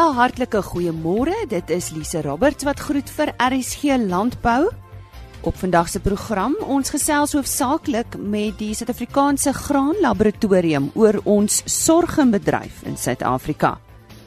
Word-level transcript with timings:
'n 0.00 0.14
Hartlike 0.16 0.62
goeiemôre. 0.64 1.34
Dit 1.48 1.68
is 1.70 1.90
Lise 1.92 2.22
Roberts 2.24 2.64
wat 2.64 2.80
groet 2.80 3.10
vir 3.12 3.34
RSG 3.36 3.98
Landbou. 4.08 4.70
Op 5.44 5.56
vandag 5.60 5.90
se 5.92 6.00
program, 6.00 6.54
ons 6.64 6.88
gesels 6.90 7.34
hoofsaaklik 7.36 8.16
met 8.16 8.56
die 8.58 8.72
Suid-Afrikaanse 8.74 9.52
Graanlaboratorium 9.52 10.90
oor 10.94 11.20
ons 11.24 11.60
sorgembedryf 11.66 12.80
in 12.88 12.96
Suid-Afrika. 12.96 13.74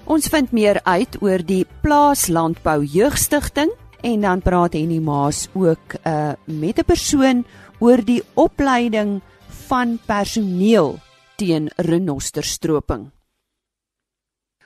Ons 0.05 0.29
vind 0.29 0.51
meer 0.51 0.77
uit 0.83 1.17
oor 1.21 1.41
die 1.41 1.65
Plaaslandbou 1.81 2.83
Jeugstigting 2.85 3.73
en 4.01 4.21
dan 4.21 4.45
praat 4.45 4.77
Henny 4.77 5.01
Maas 5.01 5.47
ook 5.53 5.97
uh, 6.05 6.37
met 6.45 6.77
'n 6.77 6.85
persoon 6.85 7.45
oor 7.79 7.97
die 8.05 8.21
opleiding 8.33 9.21
van 9.67 9.97
personeel 10.05 10.99
teen 11.35 11.71
renosterstroping. 11.77 13.09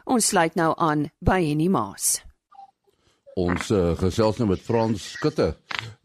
Ons 0.07 0.29
sluit 0.31 0.53
nou 0.55 0.69
aan 0.79 1.09
by 1.19 1.41
Henny 1.43 1.65
Maas. 1.67 2.21
Ons 3.35 3.67
uh, 3.75 3.91
gesels 3.99 4.37
nou 4.39 4.45
met 4.47 4.61
Frans 4.63 5.03
Skutte 5.17 5.49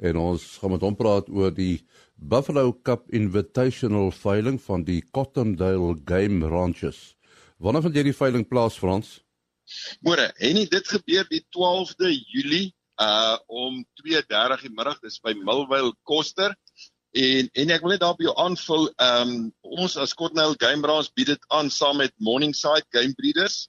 en 0.03 0.19
ons 0.19 0.47
gaan 0.59 0.73
met 0.75 0.83
hom 0.83 0.97
praat 0.99 1.31
oor 1.31 1.53
die 1.55 1.85
Buffalo 2.19 2.73
Cup 2.83 3.07
Invitational 3.15 4.11
veiling 4.11 4.59
van 4.65 4.83
die 4.89 4.99
Cottondale 5.15 5.95
Game 6.09 6.51
Ranches. 6.51 7.15
Wanneer 7.63 7.87
vind 7.87 8.01
jy 8.01 8.05
die 8.11 8.17
veiling 8.19 8.47
plaas 8.51 8.81
Frans? 8.83 9.21
Môre, 10.03 10.33
Henny, 10.43 10.67
dit 10.67 10.95
gebeur 10.97 11.29
die 11.31 11.45
12de 11.55 12.11
Julie 12.35 12.73
uh 13.01 13.39
om 13.47 13.85
2:30 14.03 14.67
die 14.67 14.75
middag 14.75 14.99
dis 15.07 15.23
by 15.23 15.33
Millvale 15.47 15.95
Koster. 16.03 16.57
En 17.15 17.49
en 17.55 17.71
ek 17.71 17.87
wil 17.87 17.95
net 17.95 18.03
daarop 18.03 18.27
jou 18.27 18.35
aanvul, 18.35 18.91
ehm 18.99 19.31
um, 19.31 19.51
ons 19.63 19.95
as 19.95 20.19
Cottondale 20.19 20.59
Game 20.59 20.83
Ranch 20.91 21.15
bied 21.15 21.31
dit 21.37 21.53
aan 21.55 21.71
saam 21.71 22.03
met 22.03 22.13
Morningside 22.19 22.91
Game 22.91 23.15
Breeders. 23.15 23.69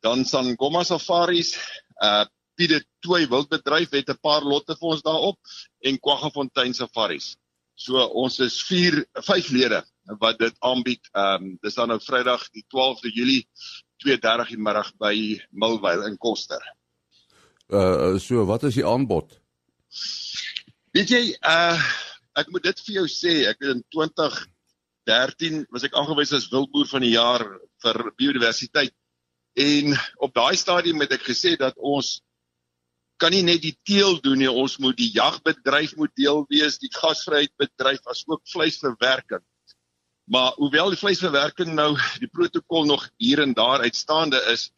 Dan 0.00 0.24
Sangoma 0.24 0.84
Safaris, 0.84 1.56
uh 2.02 2.24
Piede 2.60 2.82
Tooi 3.00 3.24
Wildbedryf 3.26 3.90
het 3.96 4.10
'n 4.10 4.20
paar 4.20 4.44
lotte 4.44 4.76
vir 4.76 4.88
ons 4.88 5.02
daarop 5.02 5.38
en 5.80 5.98
Kwaggafontein 5.98 6.74
Safaris. 6.74 7.36
So 7.74 7.96
ons 7.96 8.38
is 8.44 8.60
4 8.68 9.06
5 9.24 9.48
lede 9.50 9.84
wat 10.20 10.38
dit 10.38 10.54
aanbied. 10.58 11.00
Ehm 11.12 11.44
um, 11.44 11.58
dis 11.62 11.74
dan 11.74 11.88
nou 11.88 12.00
Vrydag 12.00 12.50
die 12.52 12.64
12de 12.68 13.12
Julie 13.14 13.48
2:30 14.04 14.48
die 14.48 14.60
middag 14.60 14.92
by 14.98 15.40
Milwil 15.50 16.04
in 16.08 16.18
Koster. 16.18 16.60
Uh 17.68 18.18
so 18.18 18.44
wat 18.44 18.62
is 18.68 18.74
die 18.74 18.86
aanbod? 18.86 19.40
Weet 20.92 21.10
jy 21.10 21.24
uh 21.40 21.80
ek 22.40 22.50
moet 22.52 22.62
dit 22.68 22.80
vir 22.86 22.94
jou 23.00 23.06
sê, 23.08 23.32
ek 23.50 23.64
in 23.66 23.82
2013 23.94 25.66
was 25.70 25.84
ek 25.84 25.96
aangewys 25.98 26.32
as 26.36 26.48
wildboer 26.52 26.88
van 26.92 27.04
die 27.04 27.14
jaar 27.16 27.44
vir 27.82 28.12
biodiversiteit. 28.16 28.94
En 29.58 29.94
op 30.16 30.34
daai 30.34 30.56
stadium 30.56 31.00
het 31.00 31.12
ek 31.16 31.26
gesê 31.26 31.56
dat 31.58 31.76
ons 31.76 32.20
kan 33.20 33.34
nie 33.34 33.44
net 33.44 33.60
die 33.62 33.76
teel 33.84 34.16
doen 34.24 34.38
nie, 34.40 34.50
ons 34.50 34.78
moet 34.80 34.96
die 34.96 35.10
jagbedryf 35.12 35.96
moet 36.00 36.12
deel 36.16 36.44
wees, 36.48 36.78
die 36.80 36.92
gasvryheidbedryf 36.94 38.06
asook 38.08 38.40
vleisverwerking. 38.48 39.42
Maar 40.30 40.54
hoewel 40.56 40.94
die 40.94 41.00
vleisverwerking 41.00 41.74
nou 41.74 41.90
die 42.22 42.30
protokol 42.30 42.86
nog 42.88 43.08
hier 43.20 43.42
en 43.42 43.52
daar 43.58 43.84
uitstaande 43.84 44.40
is, 44.52 44.70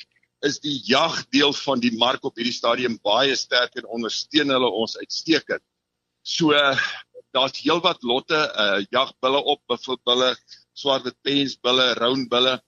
is 0.42 0.58
die 0.64 0.80
jagdeel 0.88 1.52
van 1.54 1.82
die 1.82 1.92
mark 1.98 2.24
op 2.26 2.40
hierdie 2.40 2.56
stadium 2.56 2.96
baie 3.04 3.36
sterk 3.38 3.76
en 3.78 3.86
ondersteun 3.94 4.50
hulle 4.50 4.70
ons 4.74 4.96
uitstekend. 4.98 5.62
So 6.22 6.56
daar's 7.36 7.60
heelwat 7.62 8.02
lotte, 8.02 8.40
uh 8.58 8.82
jagbulle 8.90 9.42
op, 9.54 9.62
buffelbulle, 9.70 10.32
swart 10.74 11.08
pensbulle, 11.22 11.92
roundbulle. 12.00 12.58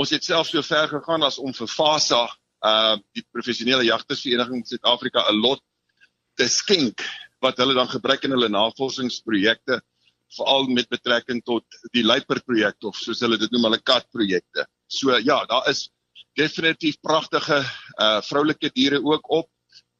Ons 0.00 0.12
het 0.14 0.24
selfs 0.24 0.54
so 0.54 0.62
ver 0.64 0.88
gegaan 0.88 1.26
as 1.26 1.36
om 1.42 1.52
vir 1.56 1.68
FASA 1.68 2.22
uh 2.70 2.96
die 3.16 3.24
professionele 3.32 3.84
jagtersvereniging 3.88 4.62
Suid-Afrika 4.68 5.26
'n 5.28 5.40
lot 5.44 5.60
te 6.36 6.46
skenk 6.48 7.04
wat 7.44 7.58
hulle 7.60 7.74
dan 7.76 7.88
gebruik 7.88 8.24
in 8.24 8.32
hulle 8.36 8.48
navorsingsprojekte 8.48 9.80
veral 10.36 10.68
met 10.72 10.88
betrekking 10.88 11.40
tot 11.44 11.64
die 11.92 12.04
luiper 12.04 12.40
projek 12.46 12.76
of 12.84 12.96
soos 12.96 13.20
hulle 13.24 13.38
dit 13.40 13.52
noem 13.52 13.66
hulle 13.68 13.80
kat 13.82 14.06
projekte. 14.12 14.66
So 14.88 15.16
ja, 15.18 15.44
daar 15.46 15.68
is 15.68 15.88
definitief 16.38 17.00
pragtige 17.00 17.60
uh 18.00 18.20
vroulike 18.22 18.70
diere 18.72 19.00
ook 19.02 19.30
op. 19.30 19.48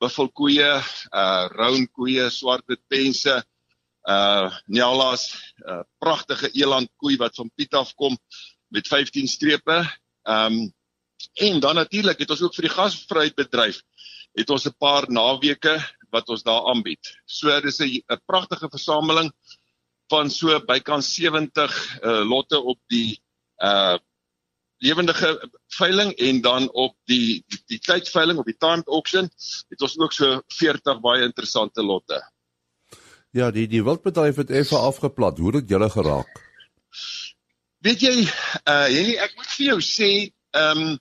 Buffelkoeie, 0.00 0.70
uh 1.12 1.44
rounkoeie, 1.52 2.30
swartwit 2.30 2.80
pense, 2.88 3.42
uh 4.08 4.48
nyalas, 4.66 5.28
uh 5.66 5.82
pragtige 5.98 6.52
elandkoei 6.54 7.18
wat 7.20 7.36
van 7.36 7.50
Piet 7.56 7.74
af 7.74 7.92
kom 7.94 8.16
met 8.70 8.88
15 8.88 9.28
strepe. 9.28 9.84
Ehm 10.22 10.52
um, 10.52 10.74
En 11.34 11.60
dan 11.60 11.74
natuurlik 11.74 12.18
het 12.18 12.30
ons 12.30 12.42
ook 12.42 12.54
vir 12.54 12.68
die 12.68 12.74
gasvryheidbedryf 12.74 13.82
het 14.38 14.50
ons 14.50 14.66
'n 14.66 14.76
paar 14.78 15.10
naweke 15.10 15.74
wat 16.10 16.28
ons 16.28 16.42
daar 16.42 16.66
aanbied. 16.70 17.20
So 17.24 17.60
dis 17.60 17.80
'n 17.80 18.20
pragtige 18.26 18.68
versameling 18.70 19.32
van 20.08 20.30
so 20.30 20.60
bykans 20.60 21.14
70 21.14 22.00
uh, 22.02 22.28
lotte 22.28 22.60
op 22.60 22.78
die 22.86 23.22
uh 23.58 23.98
lewendige 24.82 25.50
veiling 25.68 26.12
en 26.12 26.40
dan 26.40 26.72
op 26.72 26.96
die 27.04 27.44
die, 27.46 27.62
die 27.66 27.78
tydveiling 27.78 28.38
op 28.38 28.46
die 28.46 28.56
timed 28.56 28.86
auction 28.86 29.30
het 29.68 29.80
ons 29.80 29.98
ook 29.98 30.12
so 30.12 30.42
40 30.46 31.00
baie 31.00 31.22
interessante 31.22 31.82
lotte. 31.82 32.32
Ja, 33.30 33.50
die 33.50 33.68
die 33.68 33.84
wildbedryf 33.84 34.36
het 34.36 34.50
effe 34.50 34.76
afgeplat. 34.76 35.38
Hoe 35.38 35.56
het 35.56 35.68
julle 35.68 35.90
geraak? 35.90 36.49
Weet 37.80 38.02
jy, 38.04 38.16
uh 38.68 38.88
Henny, 38.92 39.14
ek 39.16 39.38
moet 39.38 39.52
vir 39.54 39.66
jou 39.70 39.78
sê, 39.84 40.10
ehm 40.52 40.80
um, 40.82 40.98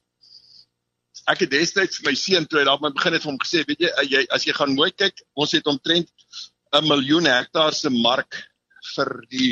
ek 1.30 1.44
het 1.44 1.52
destyds 1.52 2.00
my 2.06 2.14
seun 2.18 2.48
toe 2.50 2.62
hy 2.62 2.64
daar 2.66 2.80
begin 2.82 3.14
het 3.14 3.26
vir 3.26 3.30
hom 3.30 3.42
gesê, 3.42 3.66
weet 3.68 3.84
jy, 3.84 3.90
jy 4.14 4.22
as 4.34 4.46
jy 4.48 4.56
gaan 4.56 4.72
mooi 4.78 4.88
kyk, 4.96 5.20
ons 5.36 5.52
het 5.54 5.68
omtrent 5.68 6.08
'n 6.80 6.88
miljoen 6.88 7.28
hektaar 7.28 7.76
se 7.76 7.92
mark 7.92 8.40
vir 8.96 9.12
die 9.36 9.52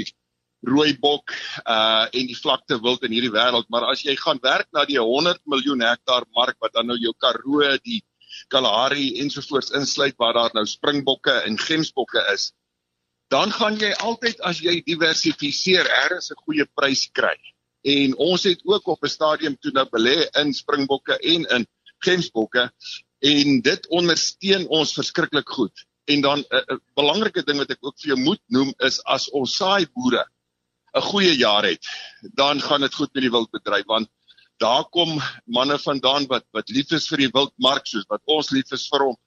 rooibok 0.71 1.35
uh 1.67 2.07
en 2.07 2.31
die 2.31 2.39
vlakte 2.39 2.79
wild 2.85 3.03
in 3.03 3.17
hierdie 3.17 3.35
wêreld, 3.35 3.67
maar 3.69 3.89
as 3.91 4.05
jy 4.07 4.15
gaan 4.15 4.39
werk 4.41 4.71
na 4.71 4.85
die 4.87 4.97
100 4.97 5.43
miljoen 5.45 5.83
hektaar 5.83 6.23
mark 6.31 6.55
wat 6.63 6.79
dan 6.79 6.87
nou 6.87 6.97
jou 6.97 7.13
Karoo, 7.19 7.75
die 7.83 8.01
Kalahari 8.47 9.19
ensovoorts 9.19 9.75
insluit 9.75 10.15
waar 10.17 10.33
daar 10.33 10.55
nou 10.55 10.65
springbokke 10.65 11.41
en 11.43 11.59
gemsbokke 11.59 12.23
is, 12.33 12.53
dan 13.27 13.51
gaan 13.51 13.77
jy 13.79 13.91
altyd 14.03 14.41
as 14.47 14.59
jy 14.63 14.81
diversifiseer, 14.87 15.87
ergens 16.03 16.31
'n 16.31 16.43
goeie 16.45 16.65
prys 16.75 17.09
kry 17.11 17.35
en 17.87 18.15
ons 18.17 18.43
het 18.43 18.61
ook 18.65 18.87
op 18.87 19.03
'n 19.03 19.09
stadium 19.09 19.57
toe 19.57 19.71
nou 19.71 19.87
belê 19.89 20.27
in 20.41 20.53
springbokke 20.53 21.17
en 21.17 21.45
in 21.55 21.67
gemsbokke 22.05 22.71
en 23.19 23.61
dit 23.61 23.87
ondersteun 23.87 24.67
ons 24.67 24.93
verskriklik 24.93 25.49
goed. 25.49 25.85
En 26.05 26.21
dan 26.21 26.39
'n 26.39 26.45
uh, 26.55 26.61
uh, 26.67 26.77
belangrike 26.95 27.43
ding 27.43 27.57
wat 27.57 27.69
ek 27.69 27.81
ook 27.81 27.99
vir 27.99 28.07
jou 28.07 28.19
moet 28.19 28.41
noem 28.47 28.73
is 28.77 29.03
as 29.03 29.29
ons 29.29 29.55
saai 29.55 29.87
boere 29.93 30.25
'n 30.95 31.01
goeie 31.01 31.35
jaar 31.37 31.63
het, 31.63 31.85
dan 32.33 32.61
gaan 32.61 32.81
dit 32.81 32.93
goed 32.93 33.13
met 33.13 33.23
die 33.23 33.31
wildbedryf 33.31 33.85
want 33.85 34.09
daar 34.57 34.85
kom 34.89 35.21
manne 35.45 35.79
vandaan 35.79 36.25
wat 36.27 36.45
wat 36.51 36.69
lief 36.69 36.91
is 36.91 37.07
vir 37.07 37.17
die 37.17 37.31
wildmark 37.33 37.87
soos 37.87 38.05
wat 38.09 38.21
ons 38.25 38.49
lief 38.51 38.71
is 38.71 38.87
vir 38.89 39.05
hom 39.05 39.17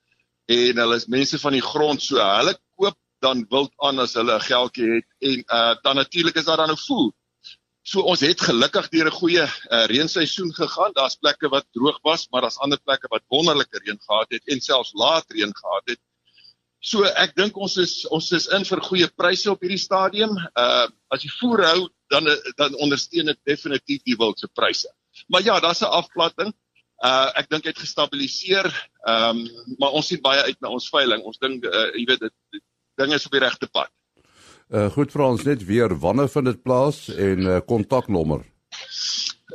en 0.50 0.82
hulle 0.82 0.96
is 0.96 1.06
mense 1.06 1.38
van 1.38 1.52
die 1.52 1.62
grond 1.62 2.02
so 2.02 2.18
hulle 2.18 2.56
koop 2.76 2.96
dan 3.20 3.46
wild 3.50 3.72
aan 3.76 3.98
as 3.98 4.14
hulle 4.14 4.34
'n 4.36 4.48
geldjie 4.50 4.90
het 4.96 5.08
en 5.18 5.38
uh, 5.46 5.74
dan 5.82 5.96
natuurlik 5.96 6.36
is 6.36 6.44
daar 6.44 6.56
dan 6.56 6.72
'n 6.72 6.84
voer 6.86 7.12
So 7.90 8.04
ons 8.04 8.20
het 8.20 8.42
gelukkig 8.44 8.88
deur 8.92 9.08
'n 9.08 9.18
goeie 9.18 9.44
uh, 9.44 9.84
reenseisoen 9.90 10.52
gegaan. 10.54 10.92
Daar's 10.92 11.16
plekke 11.16 11.48
wat 11.48 11.66
droog 11.72 11.98
was, 12.02 12.28
maar 12.30 12.42
daar's 12.42 12.58
ander 12.58 12.78
plekke 12.78 13.08
wat 13.08 13.22
wonderlike 13.28 13.78
reën 13.78 13.98
gehad 14.00 14.30
het 14.30 14.44
en 14.46 14.60
selfs 14.60 14.92
laat 14.92 15.24
reën 15.28 15.54
gehad 15.56 15.82
het. 15.84 16.00
So 16.80 17.04
ek 17.04 17.34
dink 17.36 17.56
ons 17.56 17.76
is 17.76 18.06
ons 18.08 18.30
is 18.32 18.46
in 18.46 18.64
vir 18.64 18.80
goeie 18.80 19.08
pryse 19.08 19.50
op 19.50 19.60
hierdie 19.60 19.80
stadium. 19.80 20.36
Uh 20.54 20.86
as 21.08 21.24
jy 21.24 21.32
voer 21.40 21.64
hou 21.64 21.88
dan 22.12 22.28
dan 22.56 22.76
ondersteun 22.76 23.32
dit 23.32 23.40
definitief 23.44 24.02
die 24.04 24.16
wildse 24.16 24.48
pryse. 24.48 24.88
Maar 25.28 25.42
ja, 25.42 25.60
daar's 25.60 25.80
'n 25.80 25.90
afplatting. 25.90 26.52
Uh 27.04 27.32
ek 27.34 27.48
dink 27.48 27.64
dit 27.64 27.74
het 27.74 27.84
gestabiliseer. 27.84 28.68
Ehm 29.08 29.40
um, 29.40 29.76
maar 29.78 29.96
ons 29.96 30.06
sien 30.06 30.20
baie 30.20 30.42
uit 30.42 30.60
na 30.60 30.68
ons 30.68 30.88
veiling. 30.88 31.22
Ons 31.22 31.38
dink 31.38 31.64
uh, 31.64 31.90
jy 31.96 32.04
weet 32.04 32.20
dit 32.28 32.62
dinge 33.00 33.16
is 33.18 33.26
op 33.28 33.34
die 33.36 33.42
regte 33.42 33.68
pad. 33.72 33.90
Uh 34.70 34.88
goed 34.94 35.10
vir 35.12 35.22
ons 35.26 35.44
net 35.46 35.64
weer 35.66 35.98
wanneer 35.98 36.28
vind 36.30 36.46
dit 36.52 36.62
plaas 36.62 37.08
en 37.10 37.46
uh 37.46 37.60
kontaknommer. 37.66 38.44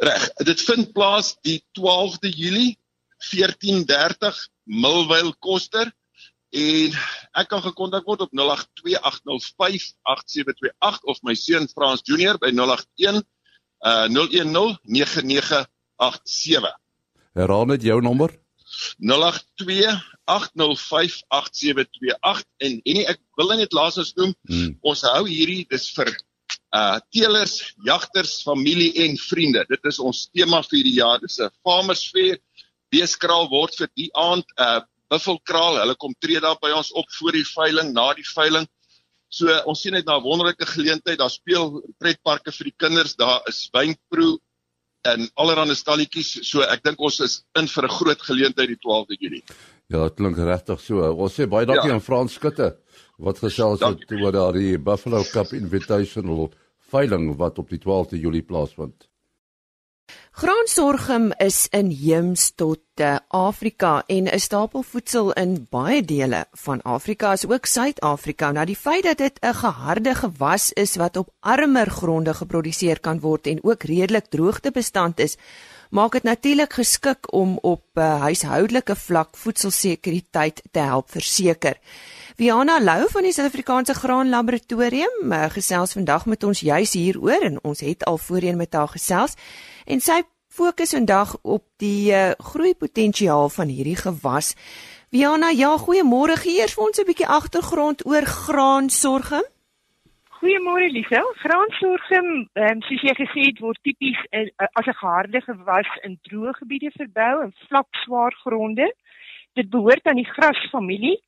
Reg, 0.03 0.29
dit 0.43 0.61
vind 0.67 0.93
plaas 0.93 1.37
die 1.47 1.63
12de 1.79 2.29
Julie 2.35 2.77
14:30 3.31 4.49
Milwil 4.67 5.33
Koster 5.39 5.91
en 6.55 6.91
ek 7.35 7.49
kan 7.51 7.61
gekontak 7.63 8.05
word 8.07 8.21
op 8.27 8.31
0828058728 8.35 8.41
of 11.11 11.17
my 11.23 11.35
seun 11.35 11.67
Frans 11.71 12.01
Junior 12.03 12.37
by 12.39 12.51
081 12.51 13.23
uh 13.85 14.07
0109987. 14.11 16.75
Herhaal 17.35 17.65
net 17.71 17.83
jou 17.83 18.01
nommer. 18.01 18.31
082 18.99 20.14
0828058728 20.31 22.43
en 22.65 22.73
en 22.83 22.97
ek 23.13 23.19
wil 23.37 23.49
net 23.57 23.73
laasens 23.73 24.13
noem 24.17 24.33
hmm. 24.49 24.69
ons 24.81 25.01
hou 25.05 25.25
hierdie 25.29 25.67
dis 25.69 25.91
vir 25.97 26.09
uh 26.75 26.99
teelers, 27.13 27.73
jagters, 27.85 28.43
familie 28.43 28.91
en 29.05 29.17
vriende. 29.17 29.65
Dit 29.69 29.79
is 29.87 29.99
ons 29.99 30.29
tema 30.33 30.61
vir 30.65 30.83
die 30.83 30.97
jaar. 30.99 31.19
Dis 31.23 31.39
'n 31.39 31.49
farmers 31.63 32.11
fair 32.11 32.37
beeskraal 32.91 33.49
word 33.49 33.75
vir 33.79 33.89
die 33.95 34.09
aand 34.13 34.45
uh, 34.59 34.81
buffelkraal. 35.11 35.79
Hulle 35.81 35.95
kom 35.95 36.13
tree 36.19 36.41
daar 36.43 36.59
by 36.61 36.71
ons 36.75 36.91
op 36.91 37.05
voor 37.19 37.37
die 37.37 37.47
veiling, 37.47 37.93
na 37.93 38.13
die 38.17 38.27
veiling. 38.27 38.67
So 39.29 39.51
ons 39.69 39.81
sien 39.81 39.93
net 39.93 40.05
na 40.05 40.17
'n 40.17 40.23
wonderlike 40.23 40.65
geleentheid. 40.65 41.19
Daar 41.19 41.33
speel 41.33 41.81
pretparke 41.99 42.51
vir 42.51 42.71
die 42.71 42.77
kinders, 42.77 43.15
daar 43.15 43.41
is 43.47 43.69
wynproe 43.73 44.39
en 45.05 45.29
allerlei 45.35 45.75
stalletjies. 45.75 46.49
So 46.49 46.61
ek 46.61 46.83
dink 46.83 46.99
ons 46.99 47.19
is 47.19 47.43
in 47.55 47.67
vir 47.67 47.85
'n 47.85 47.97
groot 47.99 48.21
geleentheid 48.21 48.67
die 48.67 48.81
12de 48.83 49.17
Julie. 49.19 49.43
Ja, 49.93 50.03
dit 50.07 50.15
klink 50.17 50.37
regtig 50.41 50.81
so. 50.81 51.01
Ons 51.13 51.35
sê 51.37 51.45
baie 51.49 51.67
dankie 51.69 51.91
ja. 51.91 51.97
aan 51.97 52.03
Frans 52.03 52.33
Skutte 52.33 52.71
wat 53.21 53.39
gesels 53.39 53.83
het 53.85 54.11
oor 54.17 54.33
daardie 54.33 54.79
Buffalo 54.81 55.21
Cup 55.31 55.53
Invitational 55.53 56.49
veiling 56.91 57.35
wat 57.39 57.59
op 57.61 57.69
die 57.69 57.79
12de 57.79 58.19
Julie 58.19 58.43
plaasvind. 58.43 59.07
Graansorgum 60.35 61.29
is 61.39 61.67
inheems 61.71 62.49
tot 62.59 62.81
uh, 62.99 63.15
Afrika 63.27 64.03
en 64.07 64.27
'n 64.27 64.39
stapel 64.39 64.83
voedsel 64.83 65.31
in 65.33 65.67
baie 65.69 66.01
dele 66.03 66.45
van 66.51 66.81
Afrika 66.81 67.31
as 67.31 67.45
ook 67.47 67.65
Suid-Afrika. 67.65 68.51
Nou 68.51 68.65
die 68.65 68.75
feit 68.75 69.03
dat 69.03 69.17
dit 69.17 69.39
'n 69.41 69.53
geharde 69.53 70.15
gewas 70.15 70.71
is 70.73 70.95
wat 70.95 71.17
op 71.17 71.29
armer 71.39 71.89
gronde 71.89 72.33
geproduseer 72.33 72.99
kan 72.99 73.19
word 73.19 73.47
en 73.47 73.63
ook 73.63 73.83
redelik 73.83 74.25
droogtebestand 74.25 75.19
is, 75.19 75.37
maak 75.89 76.11
dit 76.11 76.23
natuurlik 76.23 76.73
geskik 76.73 77.33
om 77.33 77.57
op 77.61 77.85
uh, 77.93 78.19
huishoudelike 78.21 78.95
vlak 78.95 79.37
voedselsekuriteit 79.37 80.61
te 80.71 80.79
help 80.79 81.11
verseker. 81.11 81.79
Viana 82.35 82.81
Lou 82.83 83.05
van 83.07 83.23
die 83.23 83.31
Suid-Afrikaanse 83.31 83.93
Graan 83.95 84.27
Laboratorium 84.27 85.31
uh, 85.31 85.45
gesels 85.53 85.93
vandag 85.95 86.25
met 86.27 86.43
ons 86.43 86.59
juis 86.59 86.91
hieroor 86.91 87.45
en 87.47 87.59
ons 87.63 87.79
het 87.79 88.01
al 88.11 88.17
voorheen 88.19 88.57
met 88.59 88.73
haar 88.75 88.89
gesels 88.91 89.37
en 89.87 90.01
sy 90.03 90.17
fokus 90.51 90.91
vandag 90.97 91.31
op 91.41 91.63
die 91.79 92.11
uh, 92.11 92.33
groeipotensiaal 92.49 93.47
van 93.55 93.71
hierdie 93.71 93.95
gewas. 93.95 94.49
Viana, 95.15 95.53
ja, 95.55 95.69
goeiemôre. 95.79 96.35
Gee 96.41 96.59
eers 96.59 96.75
vir 96.75 96.83
ons 96.83 96.99
'n 96.99 97.07
bietjie 97.07 97.29
agtergrond 97.39 98.03
oor 98.03 98.27
graansorgum. 98.27 99.47
Goeiemôre 100.39 100.89
Lisa. 100.91 101.21
Graansorgum, 101.39 102.27
um, 102.51 102.81
soos 102.83 103.05
jy 103.07 103.13
gesê 103.15 103.45
het, 103.47 103.61
word 103.63 103.79
tipies 103.87 104.19
uh, 104.35 104.43
as 104.75 104.87
'n 104.91 104.99
geharde 104.99 105.39
gewas 105.41 105.91
in 106.03 106.19
droë 106.27 106.51
gebiede 106.59 106.91
verbou 106.99 107.47
en 107.47 107.55
vlak 107.69 107.87
swaar 108.03 108.35
gronde. 108.43 108.91
Dit 109.53 109.69
behoort 109.69 110.03
aan 110.03 110.19
die 110.19 110.31
grasfamilie 110.35 111.21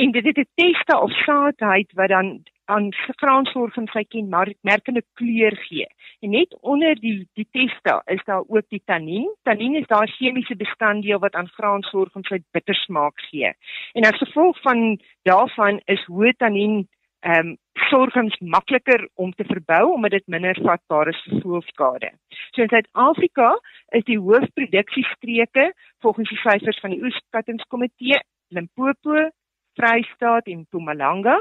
en 0.00 0.10
dit 0.10 0.24
het 0.24 0.38
'n 0.38 0.48
teste 0.54 1.00
of 1.00 1.12
saadheid 1.12 1.92
wat 1.92 2.08
dan 2.08 2.42
aan 2.64 2.92
graansorgum 3.20 3.86
sy 3.92 4.04
kenmerkende 4.04 5.02
kleur 5.18 5.56
gee. 5.56 5.86
En 6.20 6.30
net 6.30 6.56
onder 6.60 6.94
die 7.00 7.28
die 7.38 7.48
testa 7.50 8.02
is 8.04 8.24
daar 8.24 8.44
ook 8.46 8.68
die 8.68 8.82
tannin. 8.84 9.34
Tannin 9.42 9.74
is 9.74 9.86
daai 9.86 10.06
chemiese 10.06 10.56
bestanddeel 10.56 11.18
wat 11.18 11.34
aan 11.34 11.48
graansorgum 11.48 12.24
sy 12.24 12.38
bittersmaak 12.50 13.20
gee. 13.30 13.52
En 13.92 14.04
as 14.04 14.22
gevolg 14.22 14.60
van 14.62 15.00
daarvan 15.22 15.80
is 15.84 16.04
hoë 16.06 16.32
tannin 16.36 16.88
ehm 17.20 17.46
um, 17.46 17.56
sorgums 17.90 18.36
makliker 18.38 19.08
om 19.14 19.32
te 19.32 19.44
verbou 19.44 19.92
omdat 19.92 20.10
dit 20.10 20.26
minder 20.26 20.56
vatbaar 20.62 21.08
is 21.08 21.22
vir 21.24 21.40
voelskade. 21.40 22.10
So 22.50 22.62
in 22.62 22.68
Suid-Afrika 22.68 23.58
is 23.88 24.04
die 24.04 24.18
hoofproduksiestreke 24.18 25.72
volgens 25.98 26.28
die 26.28 26.38
syfers 26.38 26.80
van 26.80 26.90
die 26.90 27.02
Oeskattingskomitee 27.02 28.20
Limpopo, 28.48 29.30
Vrystaat 29.80 30.46
en 30.46 30.58
Mpumalanga. 30.58 31.36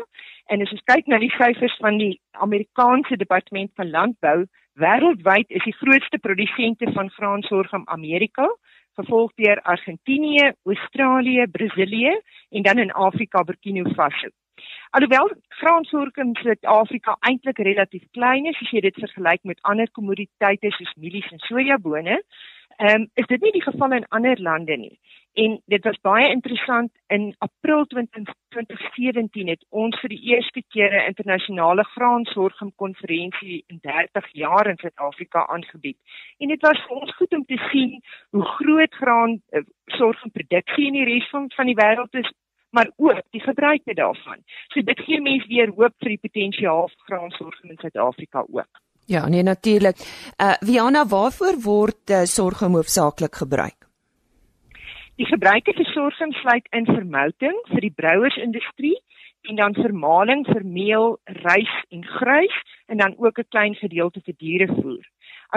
En 0.46 0.62
as 0.64 0.72
ons 0.72 0.86
kyk 0.92 1.08
na 1.12 1.20
die 1.20 1.32
syfers 1.36 1.76
van 1.84 2.00
die 2.00 2.16
Amerikaanse 2.46 3.18
Departement 3.20 3.72
van 3.76 3.92
Landbou, 3.92 4.46
wêreldwyd 4.80 5.52
is 5.60 5.66
die 5.68 5.76
grootste 5.82 6.20
produsente 6.24 6.88
van 6.96 7.12
graansorgum 7.18 7.84
Amerika, 7.92 8.48
gevolg 9.00 9.34
deur 9.42 9.60
Argentinië, 9.74 10.54
Australië, 10.72 11.48
Brasilië 11.52 12.14
en 12.50 12.64
dan 12.68 12.80
in 12.86 12.92
Afrika 12.92 13.44
Burkina 13.44 13.84
Faso. 13.98 14.32
Alhoewel 14.96 15.30
graansorgum 15.60 16.32
in 16.32 16.40
Suid-Afrika 16.40 17.18
eintlik 17.28 17.60
relatief 17.68 18.08
klein 18.16 18.48
is 18.52 18.60
as 18.64 18.72
jy 18.72 18.82
dit 18.88 19.04
vergelyk 19.04 19.44
met 19.52 19.60
ander 19.72 19.92
kommoditeite 19.92 20.72
soos 20.78 20.96
mielies 20.96 21.28
en 21.36 21.44
sojabone, 21.48 22.18
ehm 22.80 23.02
um, 23.02 23.10
is 23.14 23.28
dit 23.28 23.42
nie 23.42 23.52
die 23.52 23.64
geval 23.64 23.92
in 23.92 24.08
ander 24.08 24.42
lande 24.42 24.76
nie. 24.78 25.00
En 25.34 25.62
dit 25.66 25.84
was 25.84 26.00
baie 26.02 26.30
interessant 26.30 26.92
in 27.08 27.36
April 27.38 27.86
2017 27.86 29.48
het 29.48 29.66
ons 29.70 30.00
vir 30.00 30.10
die 30.10 30.22
eerste 30.32 30.64
keer 30.74 30.96
'n 30.96 31.08
internasionale 31.12 31.84
graansorgum 31.84 32.72
konferensie 32.76 33.64
in 33.68 33.80
30 33.82 34.32
jaar 34.32 34.68
in 34.68 34.78
Suid-Afrika 34.78 35.46
aangebied. 35.48 35.98
En 36.38 36.48
dit 36.48 36.62
was 36.62 36.86
vir 36.88 36.96
ons 36.98 37.16
goed 37.16 37.34
om 37.34 37.46
te 37.46 37.60
sien 37.72 38.02
hoe 38.30 38.46
groot 38.46 38.94
graan 38.94 39.42
uh, 39.52 39.62
sorgumproduksie 39.86 40.88
in 40.88 40.94
die 40.94 41.10
res 41.14 41.30
van 41.30 41.52
van 41.56 41.66
die 41.66 41.80
wêreld 41.84 42.14
is 42.14 42.32
maar 42.70 42.92
ook 42.96 43.22
die 43.30 43.42
gebruike 43.42 43.94
daarvan. 43.94 44.44
So 44.68 44.82
dit 44.82 45.00
gee 45.00 45.22
mense 45.22 45.48
weer 45.48 45.72
hoop 45.76 45.94
vir 45.98 46.10
die 46.10 46.24
potensiaal 46.28 46.88
vir 46.88 47.04
graansorgum 47.06 47.70
in 47.70 47.82
Suid-Afrika 47.82 48.46
ook. 48.48 48.89
Ja, 49.10 49.28
nee 49.28 49.44
natuurlik. 49.44 49.98
Uh 50.38 50.54
Viana, 50.60 51.06
waarvoor 51.08 51.56
word 51.64 52.10
uh, 52.10 52.24
sorghum 52.24 52.76
hoofsaaklik 52.78 53.36
gebruik? 53.42 53.88
Die 55.18 55.26
gebruike 55.26 55.74
vir 55.74 55.88
sorghum 55.90 56.34
sluit 56.38 56.68
in 56.78 56.86
vermouting 56.86 57.58
vir 57.72 57.82
die 57.88 57.96
brouersindustrie 58.02 59.00
en 59.50 59.58
dan 59.58 59.74
vermaling 59.74 60.46
vir 60.46 60.62
meel, 60.62 61.18
rys 61.42 61.74
en 61.90 62.06
gruis 62.06 62.62
en 62.86 63.02
dan 63.02 63.18
ook 63.18 63.40
'n 63.40 63.50
klein 63.50 63.76
gedeelte 63.82 64.22
vir 64.26 64.36
dierevoer. 64.38 65.04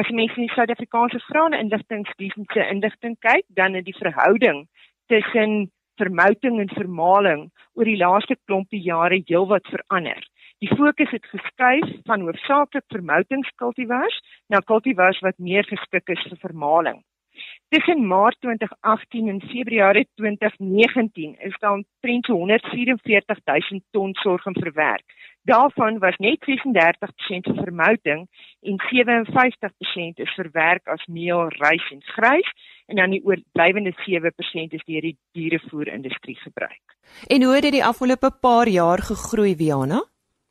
As 0.01 0.09
mense 0.09 0.41
in 0.41 0.47
die 0.47 0.55
Suid-Afrikaanse 0.55 1.21
graan 1.29 1.53
inligtingdienste 1.53 2.69
inligting 2.73 3.17
kyk, 3.21 3.45
dan 3.49 3.75
is 3.75 3.85
die 3.85 4.01
verhouding 4.01 4.69
tussen 5.07 5.71
vermouting 5.97 6.61
en 6.61 6.69
vermaling 6.69 7.51
oor 7.75 7.85
die 7.85 8.01
laaste 8.01 8.37
klompie 8.47 8.83
jare 8.83 9.23
heelwat 9.27 9.67
verander. 9.69 10.31
Die 10.62 10.70
fokus 10.79 11.11
het 11.11 11.25
geskuif 11.26 11.88
van 12.06 12.20
hoofsaaklik 12.23 12.85
vermoutingkultivars 12.94 14.19
na 14.47 14.61
kultivars 14.62 15.19
wat 15.26 15.38
meer 15.38 15.67
geskik 15.67 16.12
is 16.14 16.23
vir 16.29 16.38
vermaling. 16.38 17.00
Tussen 17.75 18.05
Maart 18.06 18.37
2018 18.44 19.29
en 19.32 19.41
Februarie 19.41 20.06
2019 20.14 21.35
is 21.49 21.56
daar 21.59 21.73
omtrent 21.73 22.26
144 22.26 23.38
000 23.44 23.81
ton 23.91 24.14
sorghum 24.14 24.55
verwerk. 24.55 25.03
Daarvan 25.43 25.99
was 25.99 26.17
net 26.17 26.38
36% 26.50 27.50
vir 27.50 27.58
vermouting 27.65 28.29
en 28.61 28.79
57% 28.93 30.23
is 30.26 30.37
verwerk 30.38 30.87
as 30.87 31.06
meel, 31.06 31.49
rys 31.58 31.91
en 31.91 32.06
grys 32.15 32.55
en 32.87 33.03
dan 33.03 33.11
die 33.11 33.25
oorblywende 33.25 33.96
7% 34.06 34.79
is 34.79 34.87
deur 34.87 35.10
die 35.10 35.17
dierevoerindustrie 35.32 36.39
gebruik. 36.44 36.96
En 37.27 37.43
hoe 37.43 37.55
het 37.55 37.63
dit 37.63 37.81
die 37.81 37.84
afgelope 37.84 38.31
paar 38.41 38.69
jaar 38.69 39.03
gegroei, 39.10 39.56
Viana? 39.56 40.05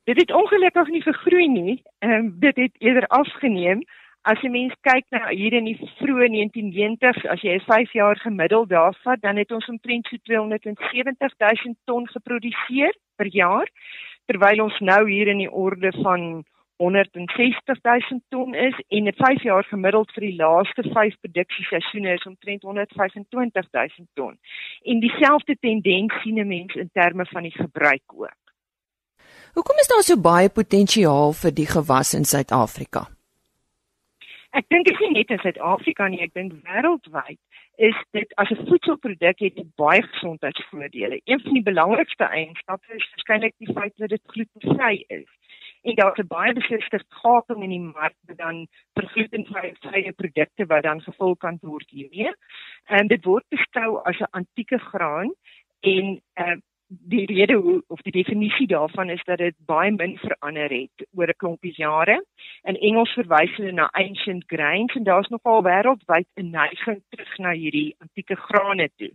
Dit 0.04 0.18
het 0.18 0.32
ongelukkig 0.34 0.88
nie 0.88 1.02
gegroei 1.02 1.48
nie. 1.48 1.84
Ehm 2.00 2.12
um, 2.12 2.36
dit 2.40 2.56
het 2.56 2.76
eerder 2.78 3.08
afgeneem. 3.08 3.84
As 4.22 4.42
jy 4.42 4.50
mens 4.50 4.74
kyk 4.86 5.06
na 5.10 5.28
hier 5.30 5.54
in 5.54 5.66
die 5.66 5.78
vroeë 6.00 6.28
1990s, 6.34 7.28
as 7.30 7.42
jy 7.42 7.54
'n 7.58 7.66
5 7.66 7.94
jaar 7.94 8.18
gemiddeld 8.18 8.70
daarvat, 8.70 9.22
dan 9.22 9.38
het 9.38 9.52
ons 9.52 9.70
omtrent 9.70 10.08
so 10.08 10.18
270 10.24 11.34
000 11.38 11.76
ton 11.86 12.08
geproduseer 12.08 12.98
per 13.16 13.28
jaar, 13.28 13.68
terwyl 14.26 14.64
ons 14.64 14.80
nou 14.80 15.10
hier 15.10 15.28
in 15.28 15.38
die 15.38 15.52
orde 15.52 15.92
van 16.02 16.44
160 16.82 17.82
000 17.82 18.22
ton 18.30 18.56
is 18.56 18.78
en 18.88 19.08
'n 19.08 19.14
5 19.14 19.42
jaar 19.44 19.64
gemiddeld 19.64 20.12
vir 20.12 20.22
die 20.22 20.36
laaste 20.36 20.84
5 20.94 21.16
produksieseisoene 21.22 22.14
is 22.14 22.26
omtrent 22.26 22.62
125 22.62 23.66
000 23.72 24.08
ton. 24.14 24.38
En 24.82 25.00
dieselfde 25.00 25.56
tendens 25.60 26.22
sien 26.22 26.40
'n 26.40 26.48
mens 26.48 26.74
in 26.76 26.90
terme 26.94 27.26
van 27.26 27.44
die 27.44 27.58
gebruik 27.58 28.08
ook. 28.14 28.41
Hoekom 29.54 29.80
is 29.84 29.88
daar 29.92 30.04
so 30.08 30.16
baie 30.16 30.50
potensiaal 30.50 31.34
vir 31.36 31.52
die 31.52 31.68
gewas 31.68 32.14
in 32.16 32.26
Suid-Afrika? 32.26 33.08
Ek 34.56 34.68
dink 34.72 34.86
dit 34.88 34.94
is 34.96 35.02
nie 35.04 35.16
net 35.18 35.32
in 35.32 35.42
Suid-Afrika 35.44 36.08
nie, 36.08 36.22
ek 36.24 36.34
dink 36.36 36.54
wêreldwyd 36.68 37.40
is 37.82 37.98
dit 38.12 38.34
as 38.36 38.50
'n 38.52 38.68
voedselproduk 38.68 39.40
het 39.40 39.56
dit 39.56 39.76
baie 39.76 40.02
gesondheidsvoordele. 40.02 41.22
Een 41.24 41.42
van 41.42 41.54
die 41.54 41.64
belangrikste 41.64 42.24
eienskappe 42.24 42.94
is 42.96 43.10
waarskynlik 43.12 43.56
die 43.58 43.74
feit 43.74 43.94
dat 43.96 44.10
dit 44.10 44.22
glutenvry 44.26 45.04
is. 45.08 45.30
En 45.82 45.96
daar 45.96 46.20
is 46.20 46.28
baie 46.28 46.54
besliste 46.54 47.00
gaping 47.10 47.64
in 47.64 47.70
die 47.70 47.80
mark 47.80 48.16
dan 48.36 48.68
vir 48.94 49.08
glutenvrye 49.14 50.14
produkte 50.14 50.66
wat 50.66 50.84
dan 50.84 51.02
gevul 51.02 51.36
kan 51.36 51.58
word 51.62 51.90
hiermee. 51.90 52.34
En 52.86 53.08
dit 53.08 53.26
word 53.26 53.46
beskou 53.50 54.02
as 54.04 54.20
'n 54.20 54.32
antieke 54.32 54.78
graan 54.78 55.34
en 55.80 56.22
uh, 56.36 56.58
die 56.92 57.26
rede 57.26 57.54
hoe 57.54 57.84
of 57.88 58.02
die 58.02 58.12
definisie 58.12 58.68
daarvan 58.68 59.10
is 59.10 59.24
dat 59.24 59.38
dit 59.38 59.56
baie 59.66 59.92
min 59.92 60.18
verander 60.18 60.70
het 60.70 61.08
oor 61.16 61.28
'n 61.28 61.38
klompie 61.38 61.74
jare. 61.76 62.26
In 62.64 62.76
Engels 62.76 63.14
verwys 63.14 63.56
hulle 63.56 63.72
na 63.72 63.90
ancient 63.92 64.44
grains 64.48 64.96
en 64.96 65.04
daar's 65.04 65.30
nogal 65.30 65.64
wêreldwyd 65.64 66.28
'n 66.36 66.50
neiging 66.50 67.02
terug 67.10 67.38
na 67.38 67.52
hierdie 67.52 67.96
antieke 68.00 68.36
grane 68.36 68.90
toe. 68.96 69.12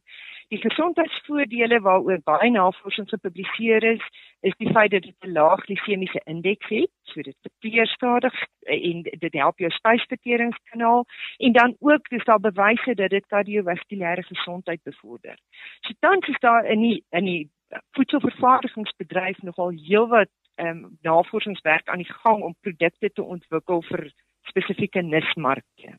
Die 0.49 0.59
gesondheidsvoordele 0.59 1.81
waaroor 1.81 2.21
baie 2.25 2.51
navorsing 2.51 3.09
gepubliseer 3.09 3.83
is, 3.83 4.03
is 4.41 4.55
die 4.57 4.71
feit 4.71 4.91
dat 4.91 5.03
dit 5.03 5.17
'n 5.25 5.33
lae 5.33 5.57
glisemiese 5.57 6.21
indeks 6.25 6.69
het, 6.69 6.91
so 7.03 7.23
dit 7.23 7.37
verteer 7.43 7.87
stadig 7.87 8.35
en 8.63 9.03
dit 9.03 9.33
help 9.33 9.59
jou 9.59 9.71
spysverteringskanaal 9.71 11.05
en 11.39 11.53
dan 11.53 11.77
ook 11.81 12.09
dis 12.09 12.25
daar 12.25 12.41
bewyse 12.41 12.95
dat 12.95 13.11
dit 13.11 13.27
kardiovaskulêre 13.27 14.23
gesondheid 14.23 14.83
bevorder. 14.83 15.37
So 15.81 15.93
tans 15.99 16.29
is 16.29 16.39
daar 16.39 16.65
in 16.65 16.81
die 16.81 17.05
in 17.11 17.25
die 17.25 17.51
voedselvervaardigingsbedryf 17.97 19.43
nogal 19.43 19.75
heelwat 19.75 20.31
ehm 20.57 20.85
um, 20.85 20.99
navorsingswerk 21.05 21.89
aan 21.89 22.01
die 22.01 22.13
gang 22.25 22.43
om 22.43 22.55
produkte 22.61 23.11
te 23.13 23.23
ontwikkel 23.23 23.83
vir 23.91 24.09
spesifieke 24.49 25.03
nismarke. 25.03 25.97